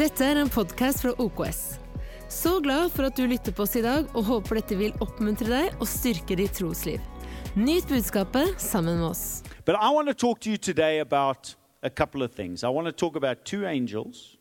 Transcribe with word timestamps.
Dette 0.00 0.24
er 0.24 0.38
en 0.40 0.48
podkast 0.48 1.02
fra 1.02 1.10
OKS. 1.20 1.58
Så 2.32 2.54
glad 2.64 2.88
for 2.88 3.04
at 3.04 3.18
du 3.18 3.26
lytter 3.28 3.52
på 3.52 3.66
oss 3.66 3.74
i 3.76 3.82
dag, 3.84 4.06
og 4.16 4.24
håper 4.30 4.56
dette 4.56 4.78
vil 4.80 4.94
oppmuntre 5.04 5.50
deg 5.50 5.74
og 5.76 5.88
styrke 5.90 6.38
ditt 6.40 6.54
trosliv. 6.56 7.02
Nyt 7.52 7.84
budskapet 7.90 8.54
sammen 8.64 8.96
med 8.96 9.10
oss. 9.10 9.42
But 9.66 9.76
I 9.76 9.92
want 9.92 10.08
to 10.08 10.14
talk 10.14 10.40
to 10.40 10.48
you 10.48 10.56
today 10.56 11.00
about 11.00 11.54
a 11.82 11.90
couple 11.90 12.24
of 12.24 12.32
things. 12.32 12.64
I 12.64 12.68
want 12.72 12.86
to 12.86 12.92
talk 12.92 13.14
about 13.14 13.44
two 13.44 13.66
angels. 13.66 14.38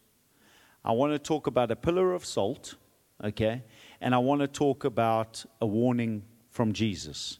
I 0.85 0.93
want 0.95 1.11
to 1.11 1.19
talk 1.19 1.45
about 1.47 1.71
a 1.71 1.75
pillar 1.75 2.13
of 2.13 2.23
salt, 2.23 2.77
okay? 3.21 3.61
And 3.99 4.15
I 4.15 4.19
want 4.19 4.39
to 4.39 4.47
talk 4.47 4.85
about 4.85 5.43
a 5.59 5.67
warning 5.67 6.23
from 6.51 6.71
Jesus. 6.71 7.39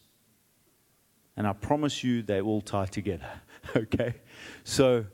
And 1.38 1.46
I 1.46 1.54
promise 1.54 2.04
you 2.04 2.22
they 2.22 2.42
all 2.42 2.60
tie 2.60 2.84
together, 2.84 3.40
okay? 3.76 4.16
So 4.64 5.06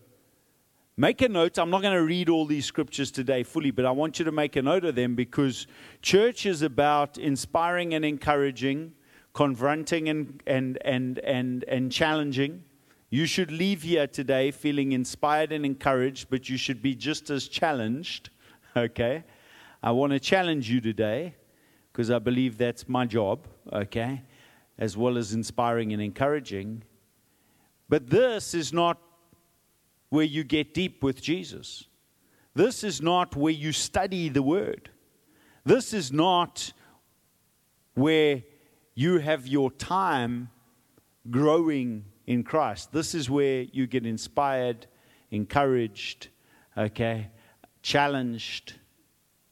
make 0.96 1.20
a 1.20 1.28
note. 1.28 1.58
I'm 1.58 1.70
not 1.70 1.82
going 1.82 1.94
to 1.94 2.04
read 2.04 2.28
all 2.28 2.46
these 2.46 2.64
scriptures 2.64 3.10
today 3.10 3.42
fully, 3.42 3.70
but 3.70 3.84
I 3.84 3.90
want 3.90 4.18
you 4.18 4.24
to 4.24 4.32
make 4.32 4.56
a 4.56 4.62
note 4.62 4.84
of 4.84 4.94
them 4.94 5.14
because 5.14 5.66
church 6.00 6.46
is 6.46 6.62
about 6.62 7.18
inspiring 7.18 7.94
and 7.94 8.04
encouraging, 8.04 8.92
confronting 9.34 10.08
and, 10.08 10.42
and, 10.46 10.78
and, 10.82 11.18
and, 11.18 11.64
and 11.64 11.92
challenging. 11.92 12.64
You 13.10 13.26
should 13.26 13.52
leave 13.52 13.82
here 13.82 14.06
today 14.06 14.50
feeling 14.50 14.92
inspired 14.92 15.52
and 15.52 15.64
encouraged, 15.64 16.28
but 16.30 16.48
you 16.48 16.56
should 16.56 16.82
be 16.82 16.94
just 16.94 17.30
as 17.30 17.48
challenged. 17.48 18.30
Okay? 18.76 19.24
I 19.82 19.90
want 19.92 20.12
to 20.12 20.20
challenge 20.20 20.68
you 20.68 20.82
today 20.82 21.34
because 21.90 22.10
I 22.10 22.18
believe 22.18 22.58
that's 22.58 22.86
my 22.90 23.06
job. 23.06 23.46
Okay? 23.72 24.20
As 24.76 24.98
well 24.98 25.16
as 25.16 25.32
inspiring 25.32 25.94
and 25.94 26.02
encouraging. 26.02 26.82
But 27.88 28.10
this 28.10 28.52
is 28.52 28.74
not 28.74 28.98
where 30.16 30.24
you 30.24 30.42
get 30.44 30.72
deep 30.72 31.02
with 31.02 31.20
Jesus. 31.20 31.84
This 32.54 32.82
is 32.82 33.02
not 33.02 33.36
where 33.36 33.52
you 33.52 33.70
study 33.70 34.30
the 34.30 34.42
Word. 34.42 34.88
This 35.66 35.92
is 35.92 36.10
not 36.10 36.72
where 37.92 38.42
you 38.94 39.18
have 39.18 39.46
your 39.46 39.70
time 39.70 40.48
growing 41.28 42.06
in 42.26 42.44
Christ. 42.44 42.92
This 42.92 43.14
is 43.14 43.28
where 43.28 43.60
you 43.60 43.86
get 43.86 44.06
inspired, 44.06 44.86
encouraged, 45.30 46.28
okay, 46.78 47.28
challenged. 47.82 48.72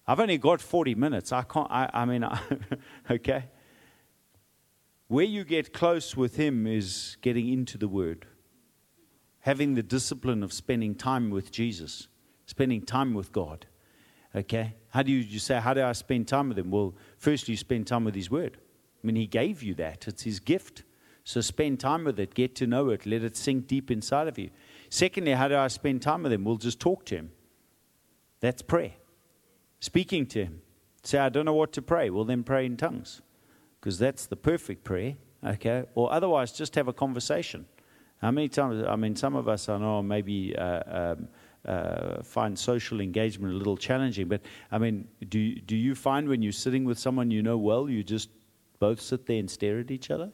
I've 0.07 0.19
only 0.19 0.39
got 0.39 0.63
40 0.63 0.95
minutes. 0.95 1.31
I 1.31 1.43
can't, 1.43 1.71
I, 1.71 1.91
I 1.93 2.05
mean, 2.07 2.25
I, 2.25 2.41
okay. 3.11 3.45
Where 5.09 5.27
you 5.27 5.45
get 5.45 5.75
close 5.75 6.17
with 6.17 6.37
Him 6.37 6.67
is 6.67 7.19
getting 7.21 7.53
into 7.53 7.77
the 7.77 7.87
Word, 7.87 8.25
having 9.45 9.75
the 9.75 9.83
discipline 9.83 10.43
of 10.43 10.55
spending 10.55 10.95
time 10.95 11.29
with 11.29 11.53
Jesus, 11.53 12.09
spending 12.47 12.81
time 12.81 13.13
with 13.13 13.31
God. 13.31 13.67
Okay? 14.35 14.75
How 14.89 15.03
do 15.03 15.13
you, 15.13 15.19
you 15.19 15.39
say, 15.39 15.61
How 15.61 15.75
do 15.75 15.85
I 15.85 15.93
spend 15.93 16.29
time 16.29 16.49
with 16.49 16.59
Him? 16.59 16.71
Well, 16.71 16.95
first 17.19 17.47
you 17.47 17.57
spend 17.59 17.87
time 17.87 18.05
with 18.05 18.15
His 18.15 18.31
Word. 18.31 18.57
I 18.57 19.07
mean, 19.07 19.17
He 19.17 19.27
gave 19.27 19.63
you 19.63 19.75
that, 19.75 20.09
it's 20.09 20.23
His 20.23 20.41
gift. 20.41 20.85
So 21.25 21.43
spend 21.43 21.79
time 21.79 22.05
with 22.05 22.19
it, 22.19 22.35
get 22.35 22.55
to 22.57 22.67
know 22.67 22.89
it, 22.89 23.05
let 23.05 23.23
it 23.23 23.37
sink 23.37 23.67
deep 23.67 23.91
inside 23.91 24.29
of 24.29 24.39
you. 24.39 24.49
Secondly, 24.89 25.33
how 25.33 25.49
do 25.49 25.57
I 25.57 25.69
spend 25.69 26.01
time 26.01 26.23
with 26.23 26.33
Him? 26.33 26.45
We'll 26.45 26.57
just 26.57 26.81
talk 26.81 27.05
to 27.07 27.17
Him. 27.17 27.31
That's 28.41 28.63
prayer. 28.63 28.93
Speaking 29.79 30.25
to 30.29 30.45
Him. 30.45 30.63
Say, 31.03 31.19
I 31.19 31.29
don't 31.29 31.45
know 31.45 31.53
what 31.53 31.73
to 31.75 31.83
pray. 31.83 32.09
Well, 32.09 32.25
then 32.25 32.45
pray 32.45 32.65
in 32.65 32.79
tongues 32.79 33.21
because 33.79 33.99
that's 33.99 34.25
the 34.25 34.37
perfect 34.37 34.85
prayer, 34.85 35.17
okay? 35.45 35.85
Or 35.95 36.11
otherwise, 36.11 36.53
just 36.53 36.75
have 36.77 36.89
a 36.89 36.95
conversation. 36.95 37.67
How 38.25 38.31
many 38.31 38.49
times, 38.49 38.83
I 38.89 38.97
mean, 38.97 39.15
some 39.17 39.37
of 39.37 39.49
us, 39.49 39.69
I 39.69 39.77
know, 39.77 40.03
maybe 40.03 40.57
uh, 40.57 41.13
um, 41.13 41.29
uh, 41.67 42.23
find 42.23 42.59
social 42.59 43.03
engagement 43.03 43.53
a 43.53 43.57
little 43.59 43.77
challenging, 43.77 44.29
but 44.29 44.41
I 44.73 44.79
mean, 44.79 45.07
do, 45.29 45.55
do 45.57 45.77
you 45.77 45.95
find 45.95 46.27
when 46.27 46.41
you're 46.41 46.51
sitting 46.51 46.87
with 46.87 46.99
someone 46.99 47.31
you 47.31 47.43
know 47.43 47.59
well, 47.59 47.87
you 47.87 48.03
just 48.03 48.31
both 48.79 48.99
sit 48.99 49.27
there 49.27 49.39
and 49.39 49.51
stare 49.51 49.79
at 49.79 49.91
each 49.91 50.11
other? 50.11 50.33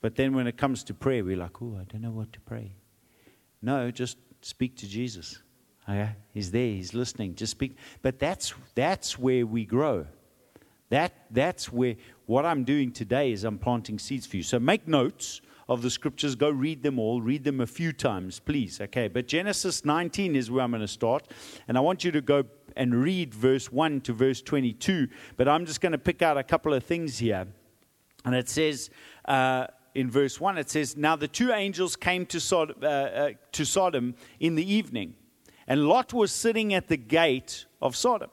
But 0.00 0.14
then 0.14 0.36
when 0.36 0.46
it 0.46 0.56
comes 0.56 0.84
to 0.84 0.94
prayer, 0.94 1.24
we're 1.24 1.36
like, 1.36 1.60
oh, 1.60 1.76
I 1.80 1.82
don't 1.82 2.02
know 2.02 2.12
what 2.12 2.32
to 2.34 2.40
pray. 2.42 2.76
No, 3.60 3.90
just 3.90 4.18
speak 4.42 4.76
to 4.76 4.86
Jesus. 4.86 5.42
Okay? 5.88 6.10
He's 6.32 6.52
there, 6.52 6.68
he's 6.68 6.94
listening. 6.94 7.34
Just 7.34 7.50
speak. 7.50 7.76
But 8.02 8.20
that's, 8.20 8.54
that's 8.76 9.18
where 9.18 9.44
we 9.44 9.64
grow. 9.64 10.06
That, 10.90 11.12
that's 11.32 11.72
where 11.72 11.96
what 12.28 12.44
I'm 12.44 12.62
doing 12.62 12.92
today 12.92 13.32
is 13.32 13.42
I'm 13.42 13.58
planting 13.58 13.98
seeds 13.98 14.26
for 14.26 14.36
you. 14.36 14.42
So 14.42 14.58
make 14.58 14.86
notes 14.86 15.40
of 15.66 15.80
the 15.80 15.88
scriptures. 15.88 16.34
Go 16.34 16.50
read 16.50 16.82
them 16.82 16.98
all. 16.98 17.22
Read 17.22 17.42
them 17.42 17.58
a 17.58 17.66
few 17.66 17.90
times, 17.90 18.38
please. 18.38 18.82
Okay. 18.82 19.08
But 19.08 19.26
Genesis 19.26 19.82
19 19.82 20.36
is 20.36 20.50
where 20.50 20.62
I'm 20.62 20.70
going 20.70 20.82
to 20.82 20.88
start. 20.88 21.26
And 21.68 21.78
I 21.78 21.80
want 21.80 22.04
you 22.04 22.10
to 22.10 22.20
go 22.20 22.44
and 22.76 22.94
read 22.94 23.34
verse 23.34 23.72
1 23.72 24.02
to 24.02 24.12
verse 24.12 24.42
22. 24.42 25.08
But 25.38 25.48
I'm 25.48 25.64
just 25.64 25.80
going 25.80 25.92
to 25.92 25.98
pick 25.98 26.20
out 26.20 26.36
a 26.36 26.42
couple 26.42 26.74
of 26.74 26.84
things 26.84 27.18
here. 27.18 27.46
And 28.26 28.34
it 28.34 28.50
says, 28.50 28.90
uh, 29.24 29.68
in 29.94 30.10
verse 30.10 30.38
1, 30.38 30.58
it 30.58 30.68
says, 30.68 30.98
Now 30.98 31.16
the 31.16 31.28
two 31.28 31.50
angels 31.50 31.96
came 31.96 32.26
to 32.26 32.38
uh, 32.82 32.86
uh, 32.86 33.30
to 33.52 33.64
Sodom 33.64 34.14
in 34.38 34.54
the 34.54 34.70
evening, 34.70 35.14
and 35.66 35.88
Lot 35.88 36.12
was 36.12 36.30
sitting 36.30 36.74
at 36.74 36.88
the 36.88 36.98
gate 36.98 37.64
of 37.80 37.96
Sodom. 37.96 38.30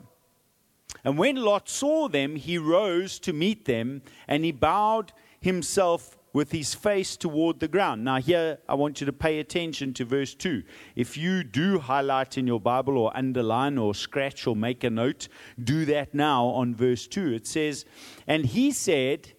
And 1.05 1.17
when 1.17 1.35
Lot 1.35 1.69
saw 1.69 2.09
them, 2.09 2.35
he 2.35 2.57
rose 2.57 3.19
to 3.19 3.31
meet 3.31 3.65
them, 3.65 4.01
and 4.27 4.43
he 4.43 4.51
bowed 4.51 5.13
himself 5.39 6.17
with 6.33 6.51
his 6.51 6.73
face 6.73 7.15
toward 7.15 7.61
the 7.61 7.67
ground. 7.67 8.03
Now, 8.03 8.17
here 8.17 8.57
I 8.67 8.73
want 8.73 8.99
you 8.99 9.05
to 9.05 9.13
pay 9.13 9.39
attention 9.39 9.93
to 9.93 10.03
verse 10.03 10.35
2. 10.35 10.63
If 10.95 11.15
you 11.15 11.45
do 11.45 11.79
highlight 11.79 12.37
in 12.37 12.45
your 12.45 12.59
Bible 12.59 12.97
or 12.97 13.15
underline 13.15 13.77
or 13.77 13.95
scratch 13.95 14.45
or 14.45 14.55
make 14.55 14.83
a 14.83 14.89
note, 14.89 15.29
do 15.63 15.85
that 15.85 16.13
now 16.13 16.47
on 16.47 16.75
verse 16.75 17.07
2. 17.07 17.31
It 17.31 17.47
says, 17.47 17.85
And 18.27 18.45
he 18.47 18.73
said, 18.73 19.31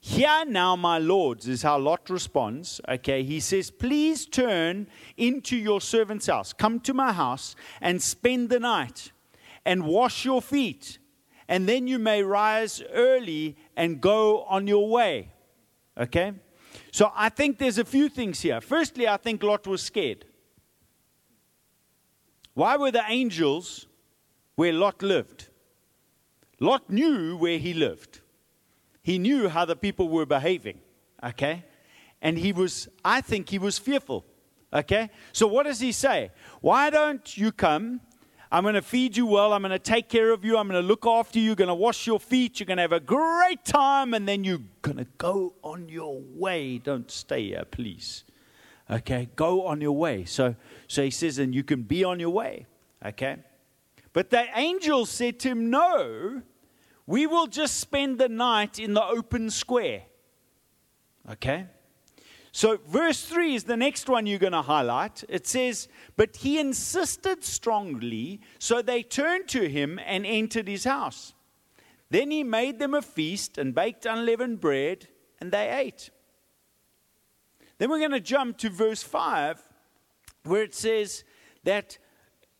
Hear 0.00 0.46
now, 0.46 0.74
my 0.76 0.98
lords, 0.98 1.46
is 1.46 1.62
how 1.62 1.78
Lot 1.78 2.08
responds. 2.08 2.80
Okay, 2.88 3.22
he 3.22 3.38
says, 3.38 3.70
Please 3.70 4.24
turn 4.24 4.88
into 5.18 5.54
your 5.54 5.82
servant's 5.82 6.26
house. 6.26 6.54
Come 6.54 6.80
to 6.80 6.94
my 6.94 7.12
house 7.12 7.54
and 7.82 8.02
spend 8.02 8.48
the 8.48 8.58
night 8.58 9.12
and 9.64 9.84
wash 9.84 10.24
your 10.24 10.40
feet, 10.40 10.98
and 11.50 11.68
then 11.68 11.88
you 11.88 11.98
may 11.98 12.22
rise 12.22 12.80
early 12.92 13.56
and 13.76 14.00
go 14.00 14.44
on 14.44 14.68
your 14.68 14.88
way. 14.88 15.32
Okay? 15.98 16.32
So 16.92 17.10
I 17.14 17.28
think 17.28 17.58
there's 17.58 17.76
a 17.76 17.84
few 17.84 18.08
things 18.08 18.40
here. 18.40 18.60
Firstly, 18.60 19.08
I 19.08 19.16
think 19.16 19.42
Lot 19.42 19.66
was 19.66 19.82
scared. 19.82 20.24
Why 22.54 22.76
were 22.76 22.92
the 22.92 23.02
angels 23.08 23.88
where 24.54 24.72
Lot 24.72 25.02
lived? 25.02 25.48
Lot 26.60 26.88
knew 26.88 27.36
where 27.36 27.58
he 27.58 27.74
lived. 27.74 28.20
He 29.02 29.18
knew 29.18 29.48
how 29.48 29.64
the 29.64 29.76
people 29.76 30.08
were 30.08 30.26
behaving. 30.26 30.78
Okay? 31.20 31.64
And 32.22 32.38
he 32.38 32.52
was, 32.52 32.86
I 33.04 33.22
think 33.22 33.48
he 33.48 33.58
was 33.58 33.76
fearful. 33.76 34.24
Okay? 34.72 35.10
So 35.32 35.48
what 35.48 35.64
does 35.64 35.80
he 35.80 35.90
say? 35.90 36.30
Why 36.60 36.90
don't 36.90 37.36
you 37.36 37.50
come 37.50 38.02
I'm 38.52 38.64
going 38.64 38.74
to 38.74 38.82
feed 38.82 39.16
you 39.16 39.26
well. 39.26 39.52
I'm 39.52 39.62
going 39.62 39.70
to 39.70 39.78
take 39.78 40.08
care 40.08 40.32
of 40.32 40.44
you. 40.44 40.58
I'm 40.58 40.68
going 40.68 40.82
to 40.82 40.86
look 40.86 41.06
after 41.06 41.38
you. 41.38 41.46
You're 41.46 41.54
going 41.54 41.68
to 41.68 41.74
wash 41.74 42.06
your 42.06 42.18
feet. 42.18 42.58
You're 42.58 42.66
going 42.66 42.78
to 42.78 42.82
have 42.82 42.92
a 42.92 42.98
great 42.98 43.64
time. 43.64 44.12
And 44.12 44.26
then 44.26 44.42
you're 44.42 44.62
going 44.82 44.96
to 44.96 45.06
go 45.18 45.54
on 45.62 45.88
your 45.88 46.20
way. 46.34 46.78
Don't 46.78 47.08
stay 47.10 47.48
here, 47.48 47.64
please. 47.64 48.24
Okay? 48.90 49.28
Go 49.36 49.66
on 49.66 49.80
your 49.80 49.92
way. 49.92 50.24
So, 50.24 50.56
so 50.88 51.04
he 51.04 51.10
says, 51.10 51.38
and 51.38 51.54
you 51.54 51.62
can 51.62 51.82
be 51.82 52.02
on 52.02 52.18
your 52.18 52.30
way. 52.30 52.66
Okay? 53.06 53.36
But 54.12 54.30
the 54.30 54.46
angel 54.56 55.06
said 55.06 55.38
to 55.40 55.50
him, 55.50 55.70
No, 55.70 56.42
we 57.06 57.28
will 57.28 57.46
just 57.46 57.78
spend 57.78 58.18
the 58.18 58.28
night 58.28 58.80
in 58.80 58.94
the 58.94 59.04
open 59.04 59.50
square. 59.50 60.02
Okay? 61.30 61.66
So, 62.52 62.78
verse 62.88 63.24
3 63.24 63.54
is 63.54 63.64
the 63.64 63.76
next 63.76 64.08
one 64.08 64.26
you're 64.26 64.38
going 64.38 64.52
to 64.52 64.62
highlight. 64.62 65.22
It 65.28 65.46
says, 65.46 65.88
But 66.16 66.36
he 66.36 66.58
insisted 66.58 67.44
strongly, 67.44 68.40
so 68.58 68.82
they 68.82 69.02
turned 69.02 69.48
to 69.48 69.68
him 69.68 70.00
and 70.04 70.26
entered 70.26 70.66
his 70.66 70.84
house. 70.84 71.32
Then 72.10 72.32
he 72.32 72.42
made 72.42 72.80
them 72.80 72.92
a 72.92 73.02
feast 73.02 73.56
and 73.56 73.74
baked 73.74 74.04
unleavened 74.04 74.60
bread, 74.60 75.06
and 75.40 75.52
they 75.52 75.70
ate. 75.70 76.10
Then 77.78 77.88
we're 77.88 77.98
going 77.98 78.10
to 78.10 78.20
jump 78.20 78.58
to 78.58 78.68
verse 78.68 79.02
5, 79.02 79.62
where 80.44 80.62
it 80.62 80.74
says 80.74 81.22
that 81.62 81.98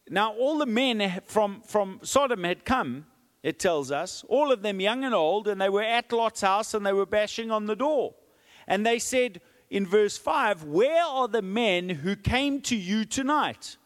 now 0.09 0.33
all 0.33 0.59
the 0.59 0.67
men 0.67 1.21
from, 1.27 1.63
from 1.63 1.99
Sodom 2.03 2.45
had 2.45 2.65
come, 2.65 3.07
it 3.43 3.59
tells 3.59 3.91
us, 3.91 4.25
all 4.29 4.53
of 4.53 4.63
them 4.63 4.81
young 4.81 5.05
and 5.05 5.15
old, 5.15 5.49
and 5.49 5.61
they 5.61 5.69
were 5.69 5.83
at 5.83 6.13
Lot's 6.13 6.43
house 6.43 6.75
and 6.75 6.85
they 6.85 6.93
were 6.93 7.07
bashing 7.07 7.51
on 7.51 7.67
the 7.67 7.77
door. 7.77 8.15
And 8.67 8.85
they 8.85 8.99
said, 8.99 9.41
in 9.71 9.87
verse 9.87 10.19
5 10.19 10.65
Where 10.65 11.03
are 11.03 11.29
the 11.29 11.43
men 11.43 11.89
who 11.89 12.17
came 12.17 12.61
to 12.63 12.77
you 12.77 13.05
tonight? 13.05 13.77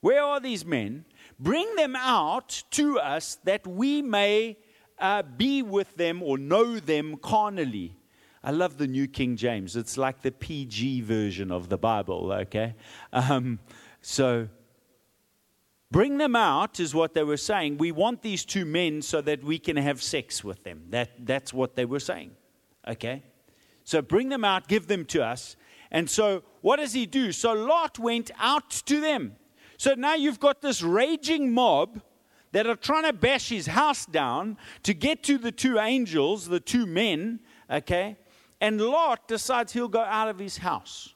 Where 0.00 0.22
are 0.22 0.40
these 0.40 0.64
men? 0.64 1.04
Bring 1.38 1.74
them 1.76 1.96
out 1.96 2.62
to 2.72 2.98
us 2.98 3.38
that 3.44 3.66
we 3.66 4.02
may 4.02 4.56
uh, 4.98 5.22
be 5.22 5.62
with 5.62 5.96
them 5.96 6.22
or 6.22 6.38
know 6.38 6.78
them 6.78 7.16
carnally. 7.16 7.96
I 8.42 8.52
love 8.52 8.78
the 8.78 8.86
New 8.86 9.08
King 9.08 9.36
James. 9.36 9.74
It's 9.74 9.98
like 9.98 10.22
the 10.22 10.30
PG 10.30 11.00
version 11.00 11.50
of 11.50 11.68
the 11.68 11.76
Bible, 11.76 12.32
okay? 12.32 12.74
Um, 13.12 13.58
So, 14.08 14.48
bring 15.90 16.18
them 16.18 16.36
out 16.36 16.78
is 16.78 16.94
what 16.94 17.12
they 17.12 17.24
were 17.24 17.36
saying. 17.36 17.78
We 17.78 17.90
want 17.90 18.22
these 18.22 18.44
two 18.44 18.64
men 18.64 19.02
so 19.02 19.20
that 19.22 19.42
we 19.42 19.58
can 19.58 19.76
have 19.76 20.00
sex 20.00 20.44
with 20.44 20.62
them. 20.62 20.84
That, 20.90 21.26
that's 21.26 21.52
what 21.52 21.74
they 21.74 21.84
were 21.84 21.98
saying. 21.98 22.30
Okay? 22.86 23.24
So, 23.86 24.02
bring 24.02 24.28
them 24.28 24.44
out, 24.44 24.68
give 24.68 24.86
them 24.86 25.06
to 25.06 25.24
us. 25.24 25.56
And 25.90 26.10
so, 26.10 26.42
what 26.60 26.76
does 26.76 26.92
he 26.92 27.06
do? 27.06 27.32
So, 27.32 27.54
Lot 27.54 27.98
went 27.98 28.30
out 28.38 28.68
to 28.70 29.00
them. 29.00 29.36
So 29.78 29.94
now 29.94 30.14
you've 30.14 30.40
got 30.40 30.62
this 30.62 30.82
raging 30.82 31.52
mob 31.52 32.00
that 32.52 32.66
are 32.66 32.76
trying 32.76 33.04
to 33.04 33.12
bash 33.12 33.48
his 33.48 33.66
house 33.66 34.06
down 34.06 34.56
to 34.82 34.94
get 34.94 35.22
to 35.24 35.38
the 35.38 35.52
two 35.52 35.78
angels, 35.78 36.48
the 36.48 36.60
two 36.60 36.86
men, 36.86 37.40
okay? 37.70 38.16
And 38.60 38.80
Lot 38.80 39.28
decides 39.28 39.72
he'll 39.72 39.88
go 39.88 40.00
out 40.00 40.28
of 40.28 40.38
his 40.38 40.58
house. 40.58 41.14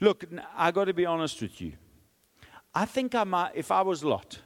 Look, 0.00 0.24
I 0.56 0.70
got 0.70 0.86
to 0.86 0.94
be 0.94 1.04
honest 1.04 1.42
with 1.42 1.60
you. 1.60 1.72
I 2.74 2.86
think 2.86 3.14
I 3.14 3.24
might, 3.24 3.52
if 3.54 3.70
I 3.70 3.82
was 3.82 4.02
Lot, 4.02 4.40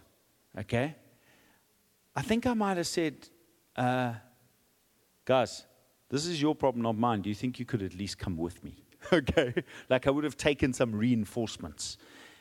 okay, 0.58 0.94
I 2.14 2.22
think 2.22 2.46
I 2.46 2.54
might 2.54 2.76
have 2.76 2.86
said, 2.86 3.28
uh, 3.76 4.14
guys, 5.24 5.64
this 6.10 6.26
is 6.26 6.40
your 6.40 6.54
problem, 6.54 6.82
not 6.82 6.96
mine. 6.96 7.22
Do 7.22 7.28
you 7.28 7.34
think 7.34 7.58
you 7.58 7.64
could 7.64 7.82
at 7.82 7.94
least 7.94 8.18
come 8.18 8.36
with 8.36 8.62
me? 8.64 8.74
okay? 9.12 9.54
Like 9.88 10.06
I 10.06 10.10
would 10.10 10.24
have 10.24 10.36
taken 10.36 10.72
some 10.72 10.94
reinforcements. 10.94 11.98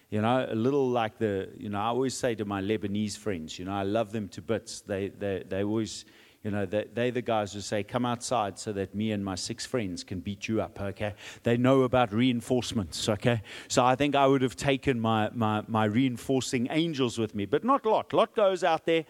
You 0.09 0.21
know, 0.21 0.47
a 0.49 0.55
little 0.55 0.89
like 0.89 1.17
the, 1.17 1.49
you 1.57 1.67
know, 1.69 1.79
I 1.79 1.87
always 1.87 2.15
say 2.15 2.33
to 2.35 2.45
my 2.45 2.61
Lebanese 2.61 3.17
friends, 3.17 3.59
you 3.59 3.65
know, 3.65 3.73
I 3.73 3.83
love 3.83 4.13
them 4.13 4.29
to 4.29 4.41
bits. 4.41 4.79
They, 4.79 5.09
they, 5.09 5.43
they 5.45 5.65
always, 5.65 6.05
you 6.45 6.51
know, 6.51 6.65
they, 6.65 6.85
they're 6.93 7.11
the 7.11 7.21
guys 7.21 7.51
who 7.51 7.59
say, 7.59 7.83
come 7.83 8.05
outside 8.05 8.57
so 8.57 8.71
that 8.71 8.95
me 8.95 9.11
and 9.11 9.25
my 9.25 9.35
six 9.35 9.65
friends 9.65 10.05
can 10.05 10.21
beat 10.21 10.47
you 10.47 10.61
up, 10.61 10.79
okay? 10.79 11.13
They 11.43 11.57
know 11.57 11.81
about 11.81 12.13
reinforcements, 12.13 13.09
okay? 13.09 13.41
So 13.67 13.83
I 13.83 13.95
think 13.95 14.15
I 14.15 14.25
would 14.27 14.41
have 14.41 14.55
taken 14.55 14.97
my, 14.97 15.29
my, 15.33 15.63
my 15.67 15.83
reinforcing 15.83 16.69
angels 16.71 17.17
with 17.17 17.35
me, 17.35 17.45
but 17.45 17.65
not 17.65 17.85
Lot. 17.85 18.13
Lot 18.13 18.33
goes 18.33 18.63
out 18.63 18.85
there 18.85 19.03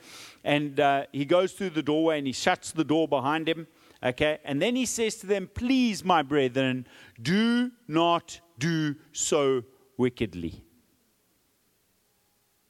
and 0.44 0.80
uh, 0.80 1.04
he 1.12 1.26
goes 1.26 1.54
through 1.54 1.72
the 1.72 1.84
doorway 1.84 2.18
and 2.18 2.26
he 2.26 2.34
shuts 2.34 2.72
the 2.72 2.84
door 2.84 3.08
behind 3.08 3.48
him, 3.48 3.68
okay? 4.04 4.40
And 4.44 4.62
then 4.62 4.76
he 4.76 4.86
says 4.86 5.16
to 5.18 5.28
them, 5.28 5.50
please, 5.54 6.04
my 6.04 6.22
brethren, 6.22 6.88
do 7.22 7.72
not 7.88 8.40
do 8.58 8.96
so 9.12 9.64
wickedly. 9.98 10.64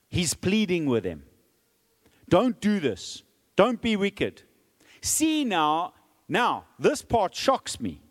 He's 0.10 0.34
pleading 0.34 0.86
with 0.86 1.04
them. 1.04 1.24
Don't 2.30 2.60
do 2.60 2.80
this. 2.80 3.24
Don't 3.56 3.82
be 3.82 3.96
wicked. 3.96 4.44
See 5.02 5.44
now, 5.44 5.94
now, 6.28 6.66
this 6.80 7.02
part 7.02 7.36
shocks 7.36 7.80
me. 7.80 8.02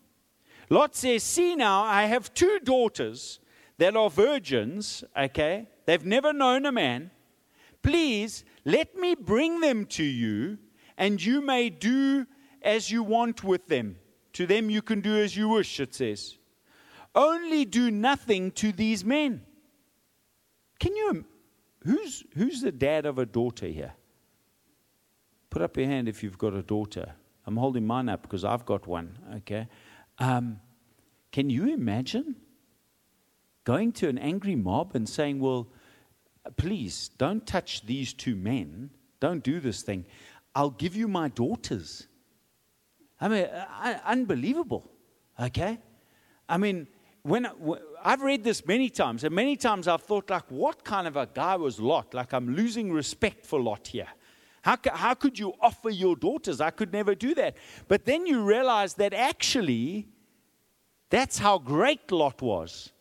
Lot 0.69 0.95
says, 0.95 1.23
See 1.23 1.55
now, 1.55 1.83
I 1.83 2.05
have 2.05 2.33
two 2.33 2.59
daughters 2.63 3.39
that 3.77 3.95
are 3.95 4.09
virgins, 4.09 5.03
okay? 5.15 5.69
They've 5.85 6.05
never 6.05 6.33
known 6.33 6.65
a 6.65 6.71
man. 6.71 7.11
Please 7.81 8.43
let 8.65 8.95
me 8.95 9.15
bring 9.15 9.61
them 9.61 9.85
to 9.85 10.03
you, 10.03 10.57
and 10.97 11.23
you 11.23 11.41
may 11.41 11.69
do 11.69 12.25
as 12.67 12.91
you 12.91 13.01
want 13.01 13.43
with 13.43 13.67
them. 13.67 13.97
To 14.33 14.45
them 14.45 14.69
you 14.69 14.83
can 14.83 15.01
do 15.01 15.17
as 15.17 15.35
you 15.35 15.49
wish, 15.49 15.79
it 15.79 15.95
says. 15.95 16.37
Only 17.15 17.65
do 17.65 17.89
nothing 17.89 18.51
to 18.51 18.71
these 18.71 19.03
men. 19.03 19.41
Can 20.79 20.95
you 20.95 21.25
Who's, 21.87 22.25
who's 22.35 22.61
the 22.61 22.71
dad 22.73 23.05
of 23.05 23.17
a 23.17 23.25
daughter 23.25 23.67
here? 23.67 23.93
Put 25.49 25.61
up 25.61 25.77
your 25.77 25.85
hand 25.85 26.09
if 26.09 26.21
you've 26.21 26.37
got 26.37 26.53
a 26.53 26.61
daughter. 26.61 27.13
I'm 27.45 27.55
holding 27.55 27.87
mine 27.87 28.09
up 28.09 28.23
because 28.23 28.43
I've 28.43 28.65
got 28.65 28.87
one, 28.87 29.17
okay? 29.37 29.69
Um, 30.19 30.59
can 31.31 31.49
you 31.49 31.73
imagine 31.73 32.35
going 33.63 33.93
to 33.93 34.09
an 34.09 34.17
angry 34.17 34.55
mob 34.55 34.95
and 34.95 35.07
saying, 35.07 35.39
Well, 35.39 35.69
please 36.57 37.09
don't 37.17 37.47
touch 37.47 37.85
these 37.85 38.13
two 38.13 38.35
men, 38.35 38.89
don't 39.21 39.41
do 39.41 39.61
this 39.61 39.81
thing. 39.81 40.05
I'll 40.53 40.71
give 40.71 40.95
you 40.95 41.07
my 41.07 41.29
daughters. 41.29 42.07
I 43.19 43.27
mean, 43.27 43.45
uh, 43.45 43.99
unbelievable, 44.05 44.89
okay? 45.39 45.79
I 46.47 46.57
mean, 46.57 46.87
when, 47.23 47.47
I've 48.03 48.21
read 48.21 48.43
this 48.43 48.65
many 48.65 48.89
times, 48.89 49.23
and 49.23 49.33
many 49.33 49.57
times 49.57 49.87
I've 49.87 50.03
thought, 50.03 50.29
like, 50.29 50.49
what 50.49 50.83
kind 50.83 51.07
of 51.07 51.17
a 51.17 51.25
guy 51.25 51.55
was 51.55 51.79
Lot? 51.79 52.13
Like, 52.13 52.33
I'm 52.33 52.55
losing 52.55 52.91
respect 52.91 53.45
for 53.45 53.59
Lot 53.59 53.87
here. 53.87 54.07
How, 54.61 54.77
how 54.93 55.13
could 55.13 55.39
you 55.39 55.53
offer 55.61 55.89
your 55.89 56.15
daughters? 56.15 56.61
I 56.61 56.71
could 56.71 56.91
never 56.91 57.15
do 57.15 57.33
that. 57.35 57.55
But 57.87 58.05
then 58.05 58.25
you 58.25 58.43
realize 58.43 58.95
that 58.95 59.13
actually, 59.13 60.07
that's 61.09 61.37
how 61.37 61.57
great 61.57 62.11
Lot 62.11 62.41
was. 62.41 62.91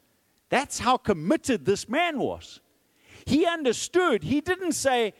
That's 0.48 0.78
how 0.78 0.96
committed 0.96 1.64
this 1.64 1.88
man 1.88 2.18
was. 2.18 2.60
He 3.24 3.44
understood. 3.46 4.22
He 4.22 4.40
didn't 4.40 4.72
say, 4.72 5.12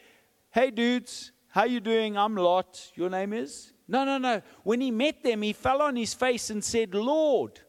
"Hey 0.51 0.71
dudes, 0.71 1.33
how 1.49 1.65
you 1.65 1.81
doing? 1.81 2.17
I'm 2.17 2.37
Lot. 2.37 2.93
Your 2.95 3.11
name 3.11 3.33
is?" 3.33 3.73
No, 3.89 4.05
no, 4.05 4.19
no. 4.19 4.43
When 4.65 4.81
he 4.81 4.91
met 4.91 5.23
them, 5.23 5.43
he 5.43 5.53
fell 5.53 5.81
on 5.81 5.97
his 5.97 6.15
face 6.15 6.51
and 6.51 6.63
said, 6.65 6.95
"Lord." 6.95 7.61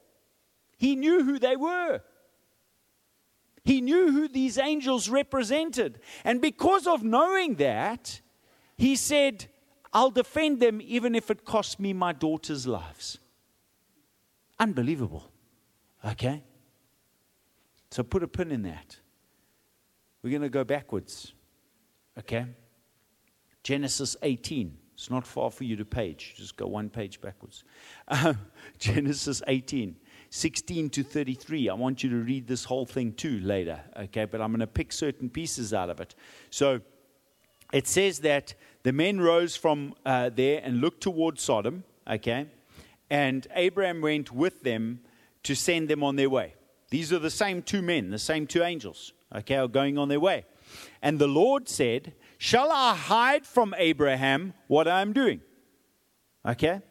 He 0.78 0.96
knew 0.96 1.24
who 1.24 1.40
they 1.40 1.56
were. 1.56 2.02
He 3.64 3.82
knew 3.82 4.12
who 4.12 4.28
these 4.30 4.58
angels 4.58 5.10
represented. 5.10 6.00
And 6.24 6.40
because 6.40 6.88
of 6.88 7.04
knowing 7.04 7.56
that, 7.56 8.22
he 8.78 8.96
said, 8.96 9.48
I'll 9.92 10.12
defend 10.12 10.60
them 10.60 10.80
even 10.82 11.16
if 11.16 11.32
it 11.32 11.44
costs 11.44 11.80
me 11.80 11.92
my 11.92 12.14
daughter's 12.14 12.68
lives. 12.68 13.18
Unbelievable. 14.60 15.32
Okay? 16.06 16.44
So 17.90 18.04
put 18.04 18.24
a 18.24 18.28
pin 18.28 18.52
in 18.52 18.62
that. 18.62 18.98
We're 20.22 20.30
going 20.30 20.44
to 20.44 20.50
go 20.50 20.64
backwards. 20.64 21.34
Okay? 22.18 22.46
Genesis 23.64 24.16
18. 24.22 24.78
It's 24.98 25.12
not 25.12 25.28
far 25.28 25.52
for 25.52 25.64
you 25.64 25.76
to 25.76 25.86
page. 25.86 26.34
Just 26.36 26.58
go 26.58 26.66
one 26.66 26.90
page 26.90 27.22
backwards. 27.22 27.64
Uh, 28.08 28.34
Genesis 28.80 29.44
18. 29.46 29.96
16 30.32 30.90
to 30.90 31.04
33. 31.04 31.70
I 31.70 31.74
want 31.76 32.04
you 32.04 32.10
to 32.10 32.16
read 32.16 32.48
this 32.48 32.64
whole 32.64 32.88
thing 32.88 33.14
too 33.14 33.40
later, 33.42 33.80
okay? 33.96 34.26
But 34.26 34.42
I'm 34.42 34.50
going 34.50 34.60
to 34.62 34.68
pick 34.68 34.92
certain 34.92 35.30
pieces 35.30 35.72
out 35.72 35.92
of 35.92 36.00
it. 36.00 36.16
So 36.50 36.82
it 37.72 37.88
says 37.88 38.20
that 38.20 38.56
the 38.82 38.92
men 38.92 39.22
rose 39.22 39.56
from 39.56 39.94
uh, 40.04 40.32
there 40.34 40.62
and 40.64 40.82
looked 40.82 41.02
toward 41.02 41.40
Sodom, 41.40 41.84
okay? 42.10 42.48
And 43.12 43.46
Abraham 43.54 44.02
went 44.02 44.32
with 44.32 44.64
them 44.64 45.02
to 45.44 45.56
send 45.56 45.90
them 45.90 46.04
on 46.04 46.16
their 46.16 46.30
way. 46.30 46.56
These 46.90 47.14
are 47.14 47.20
the 47.20 47.30
same 47.30 47.62
two 47.62 47.84
men, 47.84 48.10
the 48.10 48.18
same 48.18 48.48
two 48.48 48.64
angels, 48.64 49.14
okay, 49.34 49.58
are 49.58 49.68
going 49.68 50.00
on 50.00 50.10
their 50.10 50.20
way. 50.20 50.46
And 51.04 51.20
the 51.20 51.28
Lord 51.28 51.70
said, 51.70 52.14
Shall 52.38 52.72
I 52.72 52.96
hide 52.96 53.46
from 53.46 53.74
Abraham 53.78 54.54
what 54.68 54.88
I 54.88 55.02
am 55.02 55.14
doing? 55.14 55.42
Okay? 56.46 56.82